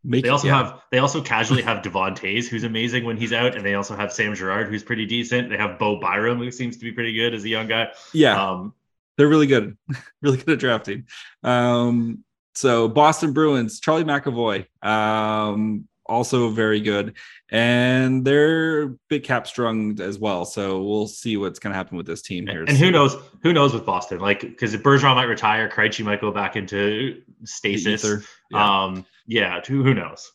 [0.04, 0.58] Make, they also yeah.
[0.58, 3.96] have they also casually have Devon Toews, who's amazing when he's out, and they also
[3.96, 5.50] have Sam Girard, who's pretty decent.
[5.50, 7.90] They have Bo Byram, who seems to be pretty good as a young guy.
[8.14, 8.74] Yeah, um,
[9.18, 9.78] they're really good,
[10.22, 11.06] really good at drafting.
[11.44, 12.24] Um,
[12.62, 17.16] so Boston Bruins, Charlie McAvoy, um, also very good,
[17.50, 20.46] and they're big cap strung as well.
[20.46, 22.64] So we'll see what's going to happen with this team here.
[22.64, 23.16] And who knows?
[23.42, 24.20] Who knows with Boston?
[24.20, 28.06] Like because Bergeron might retire, Krejci might go back into stasis.
[28.52, 28.84] Yeah.
[28.84, 29.60] Um, yeah.
[29.68, 30.32] Who who knows?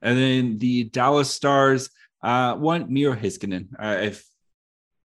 [0.00, 1.90] And then the Dallas Stars,
[2.22, 3.68] uh, one Miro Heiskanen.
[3.78, 4.24] Uh, if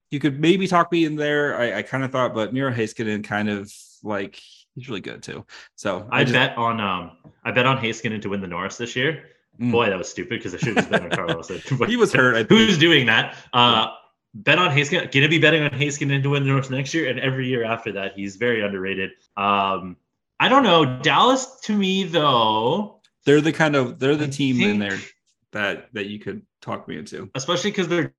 [0.09, 3.23] you could maybe talk me in there, I, I kind of thought, but Miro Heiskanen
[3.23, 4.41] kind of like
[4.77, 5.45] he's really good too.
[5.75, 8.77] So I, I just, bet on um I bet on Heiskanen to win the Norris
[8.77, 9.23] this year.
[9.59, 9.71] Mm.
[9.71, 11.47] Boy, that was stupid because I should have bet on Carlos.
[11.87, 12.45] he was hurt.
[12.49, 13.35] Who's doing that?
[13.51, 13.87] Uh,
[14.35, 15.11] bet on Haskin.
[15.11, 17.91] Gonna be betting on Haskin to win the Norris next year and every year after
[17.93, 18.13] that.
[18.15, 19.11] He's very underrated.
[19.35, 19.97] Um,
[20.39, 20.99] I don't know.
[21.01, 24.99] Dallas to me though, they're the kind of they're the I team think, in there
[25.53, 28.13] that that you could talk me into, especially because they're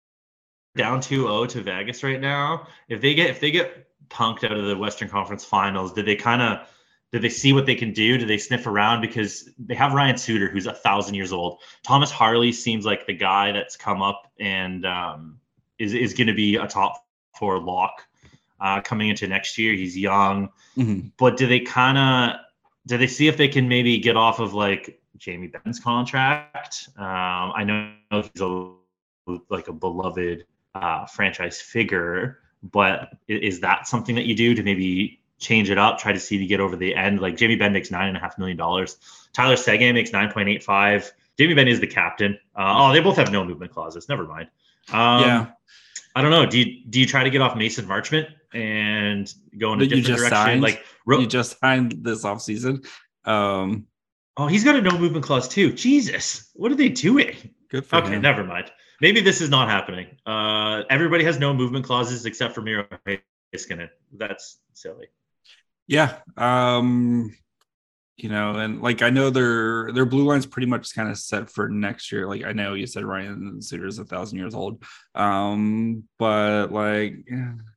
[0.76, 2.66] down 2-0 to Vegas right now.
[2.88, 6.16] If they get if they get punked out of the Western Conference Finals, did they
[6.16, 6.66] kind of
[7.10, 8.18] did they see what they can do?
[8.18, 9.00] Do they sniff around?
[9.00, 11.60] Because they have Ryan Suter, who's a thousand years old.
[11.82, 15.40] Thomas Harley seems like the guy that's come up and um,
[15.78, 17.06] is is going to be a top
[17.38, 18.02] four lock
[18.60, 19.72] uh, coming into next year.
[19.74, 21.08] He's young, mm-hmm.
[21.16, 22.40] but do they kind of
[22.86, 26.88] do they see if they can maybe get off of like Jamie Benn's contract?
[26.96, 28.72] Um, I know he's a
[29.48, 30.44] like a beloved
[30.74, 35.98] uh, franchise figure, but is that something that you do to maybe change it up,
[35.98, 37.20] try to see to get over the end.
[37.20, 38.96] Like Jamie Benn makes nine and a half million dollars.
[39.32, 41.10] Tyler Seguin makes nine point eight five.
[41.38, 42.38] Jamie Benn is the captain.
[42.56, 44.08] Uh, oh, they both have no movement clauses.
[44.08, 44.48] Never mind.
[44.92, 45.46] Um, yeah.
[46.16, 46.46] I don't know.
[46.46, 50.06] Do you do you try to get off Mason Marchment and go in a different
[50.06, 50.30] direction?
[50.30, 52.84] Signed, like ro- you just signed this offseason.
[53.24, 53.86] Um,
[54.36, 55.72] oh, he's got a no movement clause too.
[55.72, 57.36] Jesus, what are they doing?
[57.68, 58.22] Good for okay, him.
[58.22, 58.72] never mind.
[59.00, 60.08] Maybe this is not happening.
[60.26, 62.86] Uh, everybody has no movement clauses except for Miro
[63.54, 63.88] Heiskanen.
[64.12, 65.06] That's silly.
[65.86, 66.16] Yeah.
[66.36, 67.34] Um,
[68.16, 71.48] you know, and like I know their their blue line's pretty much kind of set
[71.48, 72.26] for next year.
[72.26, 74.82] Like I know you said Ryan Suter is a thousand years old.
[75.14, 77.14] Um, but like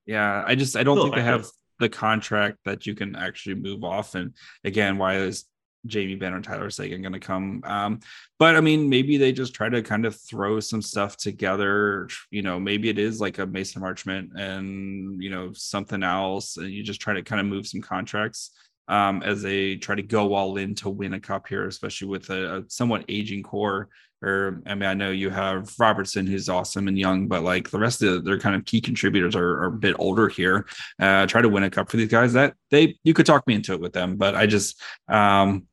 [0.07, 1.45] yeah, I just I don't think they have
[1.79, 4.15] the contract that you can actually move off.
[4.15, 5.45] And again, why is
[5.85, 7.61] Jamie Benn or Tyler Seguin going to come.
[7.65, 7.99] Um,
[8.37, 12.07] but I mean, maybe they just try to kind of throw some stuff together.
[12.29, 16.57] You know, maybe it is like a Mason Marchment and, you know, something else.
[16.57, 18.51] And you just try to kind of move some contracts
[18.87, 22.29] um, as they try to go all in to win a cup here, especially with
[22.29, 23.89] a, a somewhat aging core.
[24.23, 27.79] Or, I mean, I know you have Robertson, who's awesome and young, but like the
[27.79, 30.67] rest of their kind of key contributors are, are a bit older here.
[30.99, 32.33] Uh, try to win a cup for these guys.
[32.33, 35.65] That they, you could talk me into it with them, but I just, um,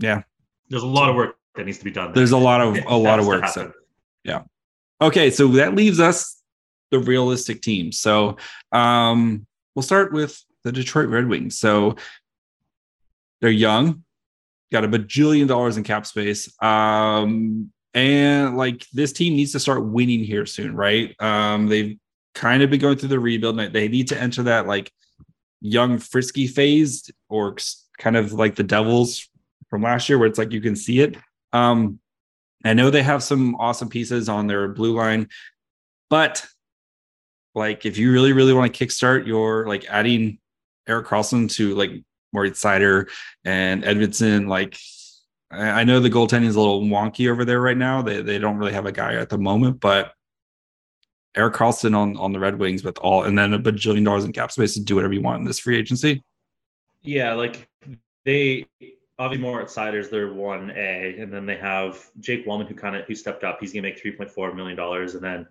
[0.00, 0.22] yeah.
[0.68, 2.06] There's a lot of work that needs to be done.
[2.06, 2.14] There.
[2.14, 3.46] There's a lot of a lot of work.
[3.48, 3.72] So
[4.24, 4.42] yeah.
[5.00, 6.42] Okay, so that leaves us
[6.90, 7.92] the realistic team.
[7.92, 8.36] So
[8.72, 11.58] um we'll start with the Detroit Red Wings.
[11.58, 11.96] So
[13.40, 14.04] They're young,
[14.70, 16.52] got a bajillion dollars in cap space.
[16.62, 21.14] Um, and like this team needs to start winning here soon, right?
[21.20, 21.98] Um, they've
[22.34, 23.58] kind of been going through the rebuild.
[23.58, 24.92] And they need to enter that like
[25.60, 27.56] young frisky phase or
[27.98, 29.28] kind of like the Devils
[29.70, 31.16] from last year, where it's like you can see it.
[31.52, 32.00] Um,
[32.64, 35.28] I know they have some awesome pieces on their blue line,
[36.10, 36.46] but
[37.54, 40.38] like if you really, really want to kickstart your like adding
[40.86, 41.90] Erik Karlsson to like
[42.32, 43.08] Moritz Seider
[43.44, 44.76] and Edvinsson, like
[45.50, 48.02] I know the goaltending is a little wonky over there right now.
[48.02, 50.12] They they don't really have a guy at the moment, but
[51.34, 54.32] Erik Karlsson on on the Red Wings with all and then a bajillion dollars in
[54.32, 56.22] cap space to do whatever you want in this free agency.
[57.02, 57.68] Yeah, like
[58.24, 58.66] they
[59.20, 63.14] Avi Moritz they're one A, and then they have Jake Walman who kind of who
[63.14, 63.58] stepped up.
[63.60, 65.46] He's gonna make three point four million dollars, and then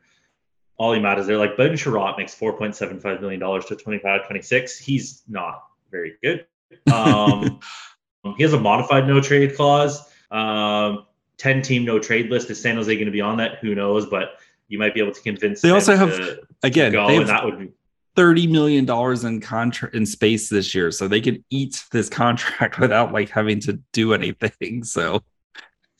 [0.79, 1.38] Olli Maatta is there.
[1.38, 4.79] Like Ben Chiarot makes four point seven five million dollars to 25, 26.
[4.79, 6.47] He's not very good.
[6.91, 7.60] Um,
[8.38, 10.01] he has a modified no trade clause.
[10.32, 11.05] Um,
[11.38, 12.49] 10 team no trade list.
[12.49, 13.60] Is San Jose going to be on that?
[13.60, 14.08] Who knows?
[14.08, 15.62] But you might be able to convince.
[15.62, 16.91] They also have to, again.
[16.91, 17.71] To they have that would be
[18.19, 22.77] thirty million dollars in contract in space this year, so they could eat this contract
[22.79, 24.84] without like having to do anything.
[24.84, 25.23] So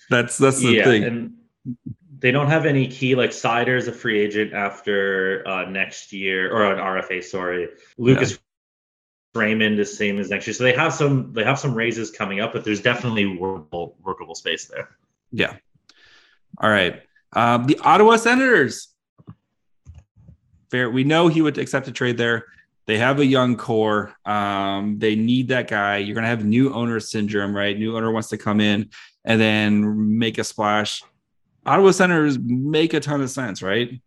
[0.10, 1.04] that's that's the yeah, thing.
[1.06, 1.34] And
[2.20, 6.74] they don't have any key like Seider's a free agent after uh, next year or
[6.74, 7.24] an RFA.
[7.24, 8.32] Sorry, Lucas.
[8.32, 8.38] Yeah.
[9.36, 12.42] Raymond is same as next year, so they have some they have some raises coming
[12.42, 14.90] up, but there's definitely workable workable space there.
[15.32, 15.54] Yeah.
[16.58, 17.02] All right.
[17.32, 18.90] Um, the Ottawa Senators.
[20.72, 20.90] Fair.
[20.90, 22.46] We know he would accept a trade there.
[22.86, 24.16] They have a young core.
[24.26, 25.98] Um, they need that guy.
[25.98, 27.78] You're going to have new owner syndrome, right?
[27.78, 28.90] New owner wants to come in
[29.26, 31.04] and then make a splash.
[31.66, 34.02] Ottawa Senators make a ton of sense, right?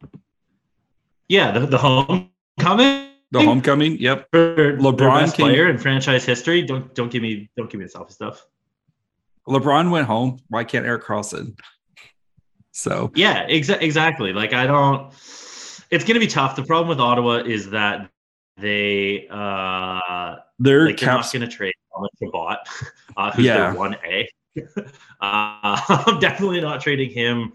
[1.29, 3.09] Yeah, the, the homecoming.
[3.31, 3.99] The homecoming.
[3.99, 4.29] Yep.
[4.31, 6.63] For LeBron player in franchise history.
[6.63, 8.45] Don't don't give me don't give me this office stuff.
[9.49, 10.39] LeBron went home.
[10.49, 11.59] Why can't Erik Karlsson?
[12.73, 14.33] So yeah, exa- exactly.
[14.33, 15.13] Like I don't.
[15.93, 16.57] It's going to be tough.
[16.57, 18.11] The problem with Ottawa is that
[18.57, 22.57] they uh they're, like, they're not going to trade Thomas Chabot,
[23.17, 23.57] uh, who's yeah.
[23.59, 24.29] their one A.
[24.57, 24.65] uh,
[25.21, 27.53] I'm definitely not trading him.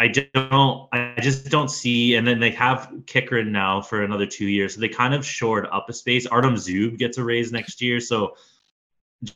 [0.00, 0.88] I don't.
[0.92, 2.16] I just don't see.
[2.16, 5.68] And then they have Chychrun now for another two years, so they kind of shored
[5.70, 6.26] up a space.
[6.26, 8.34] Artem Zub gets a raise next year, so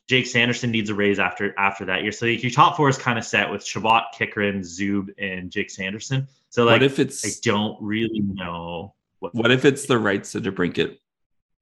[0.08, 2.10] Jake Sanderson needs a raise after after that year.
[2.10, 6.26] So your top four is kind of set with Chabot, Chychrun, Zub, and Jake Sanderson.
[6.50, 7.24] So like, what if it's?
[7.24, 8.94] I don't really know.
[9.20, 10.96] What, what if it's the rights to DeBrincat,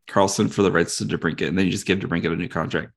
[0.06, 2.92] Karlsson for the rights to DeBrincat, and then you just give DeBrincat a new contract?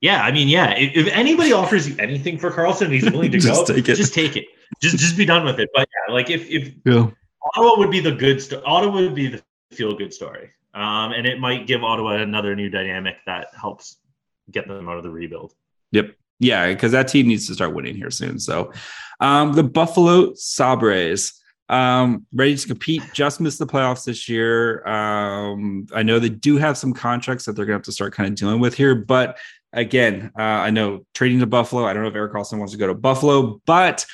[0.00, 0.74] Yeah, I mean, yeah.
[0.76, 3.74] If, if anybody offers you anything for Karlsson, he's willing to just go.
[3.74, 3.96] Take it.
[3.96, 4.46] Just take it.
[4.80, 5.70] Just just be done with it.
[5.74, 7.10] But yeah, like if if yeah.
[7.54, 8.62] Ottawa would be the good story.
[8.64, 10.50] Ottawa would be the feel good story.
[10.74, 13.96] Um, and it might give Ottawa another new dynamic that helps
[14.50, 15.54] get them out of the rebuild.
[15.92, 16.16] Yep.
[16.38, 18.38] Yeah, because that team needs to start winning here soon.
[18.38, 18.72] So,
[19.20, 24.86] um, the Buffalo Sabres, um, ready to compete, just missed the playoffs this year.
[24.86, 28.14] Um, I know they do have some contracts that they're going to have to start
[28.14, 28.94] kind of dealing with here.
[28.94, 29.38] But
[29.72, 32.78] again, uh, I know trading to Buffalo, I don't know if Erik Karlsson wants to
[32.78, 34.04] go to Buffalo, but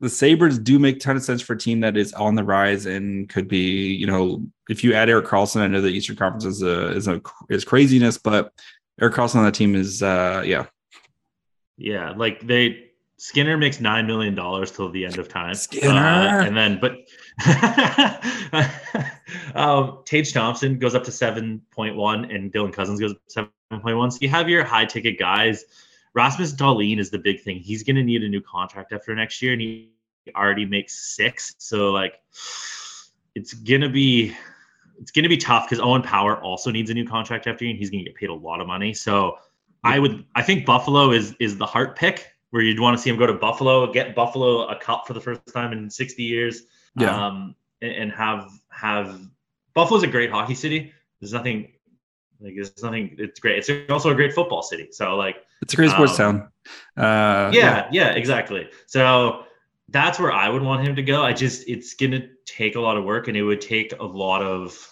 [0.00, 2.44] the Sabres do make a ton of sense for a team that is on the
[2.44, 6.16] rise and could be, you know, if you add Erik Karlsson, I know the Eastern
[6.16, 8.52] Conference is a is a is craziness, but
[9.00, 10.66] Erik Karlsson on that team is uh yeah.
[11.78, 15.54] Yeah, like they Skinner makes nine million dollars till the end of time.
[15.54, 16.98] Skinner, uh, and then but
[19.54, 23.96] um, Tage Thompson goes up to seven point one, and Dylan Cozens goes seven point
[23.96, 24.10] one.
[24.10, 25.64] So you have your high ticket guys
[26.14, 27.60] Rasmus Dahlin is the big thing.
[27.60, 29.92] He's going to need a new contract after next year, and he
[30.34, 31.54] already makes six.
[31.58, 32.14] So like,
[33.34, 34.34] it's gonna be
[35.00, 37.78] it's gonna be tough because Owen Power also needs a new contract after you, and
[37.78, 38.92] he's gonna get paid a lot of money.
[38.92, 39.36] So
[39.84, 43.10] I would I think Buffalo is is the heart pick where you'd want to see
[43.10, 46.62] him go to Buffalo, get Buffalo a cup for the first time in 60 years.
[46.96, 47.14] Yeah.
[47.14, 49.20] Um, and, and have have
[49.74, 50.92] Buffalo's a great hockey city.
[51.20, 51.72] There's nothing
[52.40, 53.16] like it's nothing.
[53.18, 53.58] It's great.
[53.58, 54.88] It's also a great football city.
[54.92, 56.50] So like it's a great sports um,
[56.96, 57.04] town.
[57.04, 58.68] Uh, yeah, yeah, yeah, exactly.
[58.86, 59.44] So
[59.88, 61.22] that's where I would want him to go.
[61.22, 64.42] I just it's gonna take a lot of work, and it would take a lot
[64.42, 64.88] of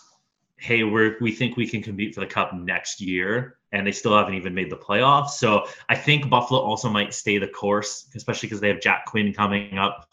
[0.58, 4.16] hey, we're we think we can compete for the cup next year, and they still
[4.16, 5.30] haven't even made the playoffs.
[5.30, 9.32] So I think Buffalo also might stay the course, especially because they have Jack Quinn
[9.32, 10.10] coming up.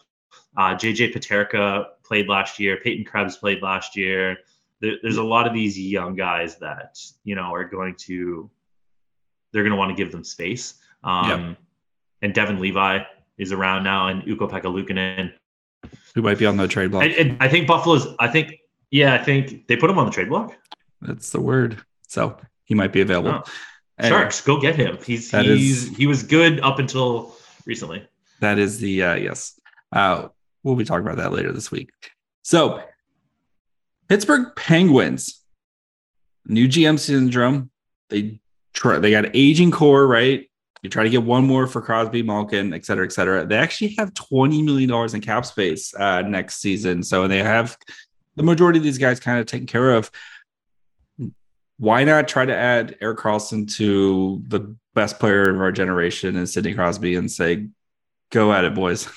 [0.56, 2.78] Uh, JJ Peterka played last year.
[2.82, 4.38] Peyton Krebs played last year
[4.84, 8.50] there, there's a lot of these young guys that you know are going to
[9.52, 10.74] they're going to want to give them space.
[11.02, 11.56] Um, yep.
[12.22, 13.00] And Devon Levi
[13.38, 15.32] is around now, and Ukko-Pekka Luukkonen,
[16.14, 17.04] who might be on the trade block.
[17.04, 18.06] I, I think Buffalo's.
[18.18, 18.54] I think
[18.94, 20.54] yeah, I think they put him on the trade block.
[21.02, 21.82] That's the word.
[22.06, 23.42] So he might be available.
[23.98, 24.98] Anyway, Sharks, go get him.
[25.04, 27.34] He's he's is- he was good up until
[27.66, 28.06] recently.
[28.40, 29.58] that is the uh, yes.
[29.92, 30.28] Uh,
[30.62, 31.90] we'll be talking about that later this week.
[32.42, 32.82] So,
[34.08, 35.42] Pittsburgh Penguins,
[36.46, 37.70] new GM syndrome.
[38.10, 38.40] They
[38.74, 38.98] try.
[38.98, 40.48] They got aging core, right?
[40.82, 43.44] You try to get one more for Crosby, Malkin, et cetera, et cetera.
[43.46, 47.76] They actually have twenty million dollars in cap space uh, next season, so they have
[48.36, 50.10] the majority of these guys kind of taken care of.
[51.78, 56.48] Why not try to add Erik Karlsson to the best player of our generation and
[56.48, 57.68] Sidney Crosby and say,
[58.30, 59.08] "Go at it, boys."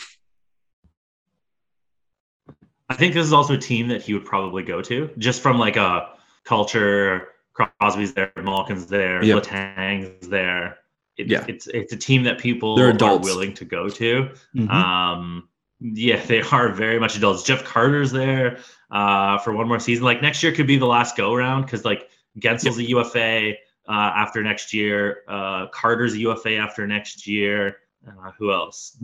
[2.89, 5.57] I think this is also a team that he would probably go to, just from
[5.57, 6.09] like a
[6.45, 7.30] culture.
[7.53, 9.36] Crosby's there, Malkin's there, Yep.
[9.36, 10.78] Letang's there.
[11.18, 11.43] It, Yeah.
[11.47, 14.30] it's it's a team that people They're are willing to go to.
[14.55, 14.70] Mhm.
[14.70, 15.49] Um,
[15.80, 17.43] yeah, they are very much adults.
[17.43, 18.59] Jeff Carter's there
[18.91, 20.03] uh, for one more season.
[20.03, 22.09] Like next year could be the last go round because like
[22.39, 23.51] Guentzel's a UFA
[23.88, 25.23] uh, after next year.
[25.28, 27.78] Uh, Carter's a UFA after next year.
[28.07, 28.97] Uh, who else?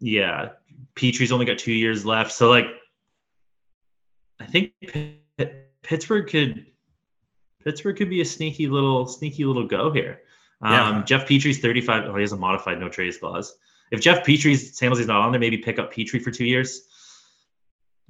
[0.00, 0.50] Yeah,
[0.94, 2.32] Petry's only got two years left.
[2.32, 2.66] So like,
[4.40, 4.72] I think
[5.82, 6.66] Pittsburgh could
[7.64, 10.22] Pittsburgh could be a sneaky little sneaky little go here.
[10.60, 11.02] Um, Yeah.
[11.04, 12.04] Jeff Petry's 35.
[12.06, 13.56] Oh, he has a modified no trades clause.
[13.92, 16.80] If Jeff Petry's San Jose's not on there, maybe pick up Petry for two years.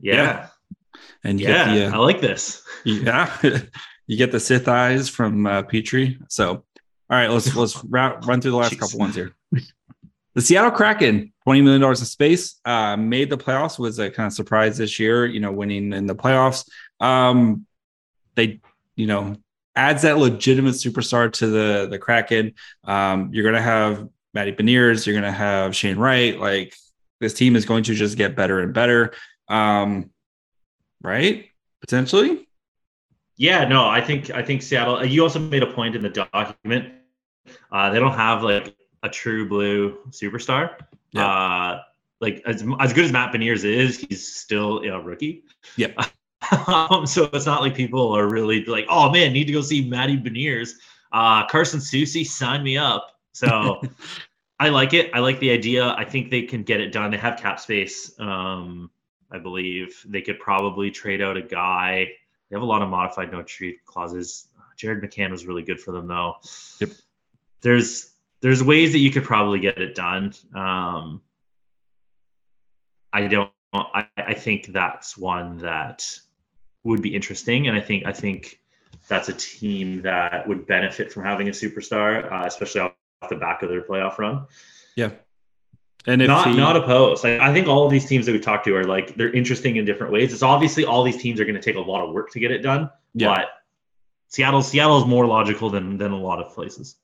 [0.00, 0.46] Yeah, Yeah.
[1.24, 2.62] and yeah, get the I uh, like this.
[2.84, 3.30] yeah,
[4.06, 6.18] you get the Sith eyes from uh, Petry.
[6.28, 6.64] So, all
[7.10, 8.78] right, let's let's ra- run through the last Jeez.
[8.78, 9.32] couple ones here.
[10.34, 13.78] The Seattle Kraken, twenty million dollars in space, uh, made the playoffs.
[13.78, 15.26] Was a kind of surprise this year.
[15.26, 16.66] You know, winning in the playoffs.
[17.00, 17.66] Um,
[18.34, 18.60] they,
[18.96, 19.36] you know,
[19.76, 22.54] adds that legitimate superstar to the the Kraken.
[22.84, 25.06] Um, you're gonna have Matty Beniers.
[25.06, 26.38] You're gonna have Shane Wright.
[26.38, 26.74] Like
[27.20, 29.12] this team is going to just get better and better.
[29.48, 30.10] Um,
[31.02, 31.46] right?
[31.80, 32.48] Potentially.
[33.36, 35.04] Yeah, no, I think I think Seattle.
[35.04, 36.92] You also made a point in the document.
[37.70, 40.76] Uh, they don't have like a true blue superstar.
[41.12, 41.26] Yeah.
[41.26, 41.82] Uh,
[42.20, 45.44] like as, as good as Matt Beniers is, he's still a rookie.
[45.76, 45.92] Yeah.
[46.68, 49.88] um, so it's not like people are really like, oh man, need to go see
[49.88, 50.74] Matty Beniers.
[51.10, 53.11] Uh, Carson Soucy, sign me up.
[53.32, 53.82] So
[54.60, 55.10] I like it.
[55.12, 55.88] I like the idea.
[55.88, 57.10] I think they can get it done.
[57.10, 58.18] They have cap space.
[58.20, 58.90] Um,
[59.30, 62.08] I believe they could probably trade out a guy.
[62.48, 64.48] They have a lot of modified no trade clauses.
[64.76, 66.36] Jared McCann was really good for them though.
[66.80, 66.90] Yep.
[67.62, 70.34] There's there's ways that you could probably get it done.
[70.54, 71.22] Um,
[73.12, 73.50] I don't.
[73.72, 76.04] I, I think that's one that
[76.84, 78.60] would be interesting, and I think I think
[79.08, 82.92] that's a team that would benefit from having a superstar, uh, especially
[83.28, 84.46] the back of their playoff run.
[84.96, 85.10] Yeah.
[86.06, 87.22] And if not he, not opposed.
[87.22, 89.76] Like, I think all of these teams that we talked to are like they're interesting
[89.76, 90.32] in different ways.
[90.32, 92.50] It's obviously all these teams are going to take a lot of work to get
[92.50, 93.28] it done, yeah.
[93.28, 93.48] but
[94.26, 96.96] Seattle Seattle is more logical than than a lot of places.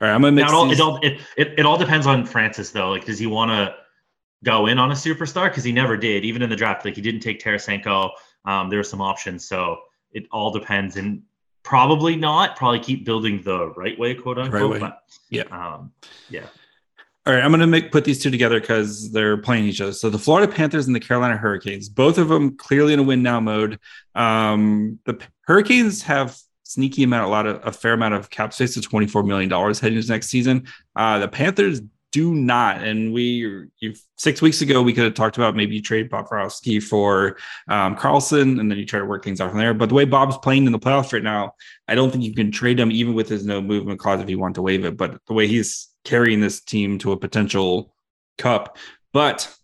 [0.00, 2.06] all right, I'm gonna Now, mix it, all, it, all, it, it, it all depends
[2.06, 2.90] on Francis though.
[2.90, 3.74] Like, does he want to
[4.42, 5.50] go in on a superstar?
[5.50, 6.86] Because he never did, even in the draft.
[6.86, 8.10] Like, he didn't take Tarasenko.
[8.46, 9.76] Um, there were some options, so
[10.12, 10.96] it all depends.
[10.96, 11.22] And
[11.62, 12.56] probably not.
[12.56, 14.70] Probably keep building the right way, quote unquote.
[14.72, 14.78] way.
[14.78, 14.98] But
[15.28, 15.42] Yeah.
[15.50, 15.92] um,
[16.28, 16.46] yeah.
[17.26, 19.92] All right, I'm going to make put these two together because they're playing each other.
[19.92, 23.22] So the Florida Panthers and the Carolina Hurricanes, both of them clearly in a win
[23.22, 23.78] now mode.
[24.14, 28.74] Um, the Hurricanes have sneaky amount, a lot of a fair amount of cap space
[28.74, 30.66] to 24 million dollars heading into next season.
[30.96, 31.82] Uh, the Panthers
[32.12, 33.68] do not, and we
[34.16, 37.36] six weeks ago we could have talked about maybe you trade Bobrovsky for
[37.68, 39.74] um, Karlsson, and then you try to work things out from there.
[39.74, 41.54] But the way Bob's playing in the playoffs right now,
[41.88, 44.38] I don't think you can trade him even with his no movement clause if you
[44.38, 44.96] want to waive it.
[44.96, 47.94] But the way he's carrying this team to a potential
[48.38, 48.76] cup,
[49.12, 49.54] but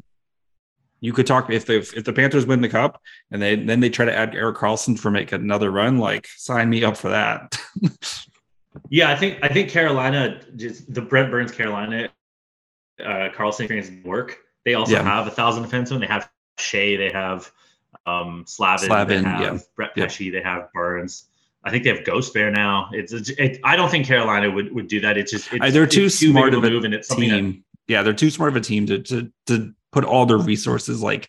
[1.00, 3.90] you could talk if the if the Panthers win the cup and they then they
[3.90, 7.58] try to add Erik Karlsson for make another run, like sign me up for that.
[8.90, 12.08] Yeah, I think I think Carolina just the Brent Burns Carolina
[13.00, 14.38] uh Karlsson experience work.
[14.64, 15.02] They also Yeah.
[15.02, 16.00] have a thousand defensemen.
[16.00, 16.28] They have
[16.58, 17.50] Skjei, they have
[18.06, 19.58] um Slavin, Slavin, they have yeah.
[19.74, 20.30] Brett Yeah.
[20.30, 21.28] They have Burns.
[21.64, 22.90] I think they have Ghost Bear now.
[22.92, 25.18] It's it, I don't think Carolina would, would do that.
[25.18, 27.36] It's just it's, they're too it's smart of of a move, and it's something that
[27.36, 27.64] team.
[27.88, 31.28] Yeah, they're too smart of a team to to to put all their resources like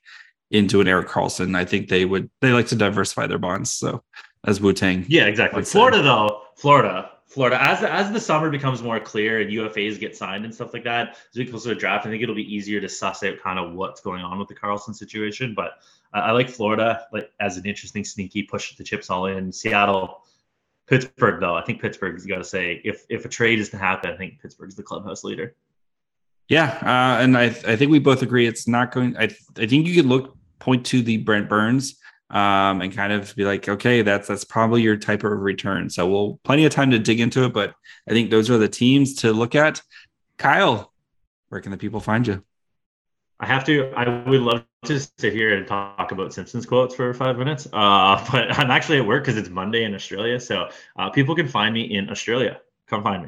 [0.52, 1.56] into an Erik Karlsson.
[1.56, 3.72] I think they would they like to diversify their bonds.
[3.72, 4.04] So
[4.46, 5.06] as Wu Tang.
[5.08, 5.60] Yeah, exactly.
[5.60, 5.72] I'd say.
[5.74, 7.62] Florida though, Florida, Florida.
[7.62, 11.10] As as the summer becomes more clear and UFAs get signed and stuff like that,
[11.10, 13.60] as we get closer to draft, I think it'll be easier to suss out kind
[13.60, 15.54] of what's going on with the Karlsson situation.
[15.54, 15.74] But
[16.14, 19.52] uh, I like Florida like as an interesting sneaky push the chips all in.
[19.52, 20.24] Seattle,
[20.88, 24.12] Pittsburgh though, I think Pittsburgh's got to say if if a trade is to happen,
[24.12, 25.54] I think Pittsburgh's the clubhouse leader.
[26.48, 29.18] Yeah, uh, and I I think we both agree it's not going.
[29.18, 29.24] I
[29.58, 32.00] I think you could look point to the Brent Burns
[32.30, 35.90] um, and kind of be like, okay, that's that's probably your type of return.
[35.90, 37.74] So we'll plenty of time to dig into it, but
[38.08, 39.82] I think those are the teams to look at.
[40.38, 40.94] Kyle,
[41.50, 42.44] where can the people find you?
[43.40, 43.92] I have to.
[43.96, 48.26] I would love to sit here and talk about Simpsons quotes for five minutes, uh,
[48.32, 50.40] but I'm actually at work because it's Monday in Australia.
[50.40, 52.60] So uh, people can find me in Australia.
[52.88, 53.24] Come find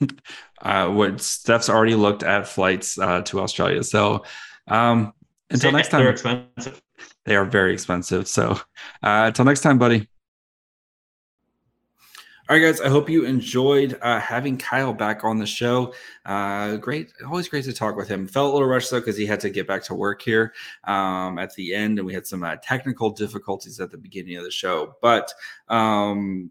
[0.00, 0.08] me.
[0.62, 3.82] uh, what Steph's already looked at flights uh, to Australia.
[3.82, 4.24] So
[4.68, 5.12] um,
[5.54, 6.82] until next time, they're expensive.
[7.24, 8.28] They are very expensive.
[8.28, 8.50] So
[9.02, 10.08] uh, until next time, buddy.
[12.46, 12.82] All right, guys.
[12.82, 15.94] I hope you enjoyed uh, having Kyle back on the show.
[16.26, 18.28] Uh, great, always great to talk with him.
[18.28, 20.52] Felt a little rushed though because he had to get back to work here
[20.84, 24.44] um, at the end, and we had some uh, technical difficulties at the beginning of
[24.44, 24.94] the show.
[25.00, 25.32] But
[25.68, 26.50] um,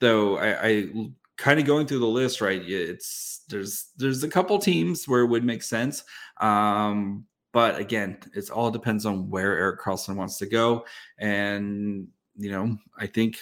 [0.00, 0.88] though I, I
[1.36, 2.60] kind of going through the list, right?
[2.60, 6.02] It's there's there's a couple teams where it would make sense.
[6.38, 10.84] Um, but again, it all depends on where Erik Karlsson wants to go,
[11.18, 13.38] and you know, I think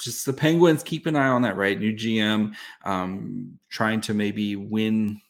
[0.00, 1.78] just the Penguins keep an eye on that, right?
[1.78, 2.54] New GM,
[2.84, 5.20] um, trying to maybe win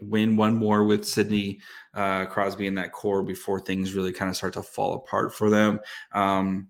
[0.00, 1.60] win one more with Sidney
[1.94, 5.48] uh, Crosby in that core before things really kind of start to fall apart for
[5.48, 5.78] them.
[6.12, 6.68] Um,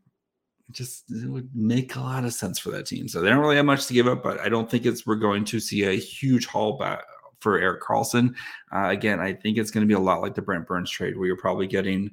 [0.70, 3.08] just it would make a lot of sense for that team.
[3.08, 5.16] So they don't really have much to give up, but I don't think it's we're
[5.16, 7.04] going to see a huge haul back
[7.42, 8.34] for Erik Karlsson.
[8.72, 11.16] Uh, again, I think it's going to be a lot like the Brent Burns trade,
[11.16, 12.10] where you're probably getting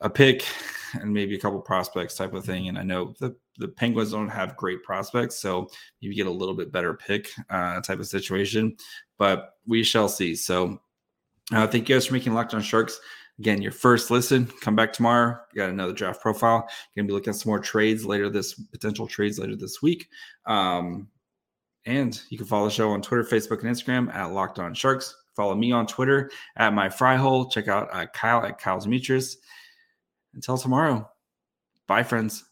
[0.00, 0.44] a pick
[0.94, 2.68] and maybe a couple prospects type of thing.
[2.68, 5.68] And I know the, the Penguins don't have great prospects, so
[6.00, 8.76] you get a little bit better pick uh, type of situation,
[9.18, 10.34] but we shall see.
[10.34, 10.80] So
[11.52, 13.00] uh, thank you guys for making Locked on Sharks.
[13.38, 14.46] Again, your first listen.
[14.60, 15.38] Come back tomorrow.
[15.54, 16.68] Got another draft profile.
[16.96, 20.08] To be looking at some more trades later this potential trades later this week.
[20.46, 21.08] Um,
[21.86, 25.14] and you can follow the show on Twitter, Facebook, and Instagram at Locked On Sharks.
[25.34, 27.48] Follow me on Twitter at my fry hole.
[27.48, 29.36] Check out uh, Kyle at Kyle's Demetrius.
[30.34, 31.08] Until tomorrow,
[31.86, 32.44] bye, friends.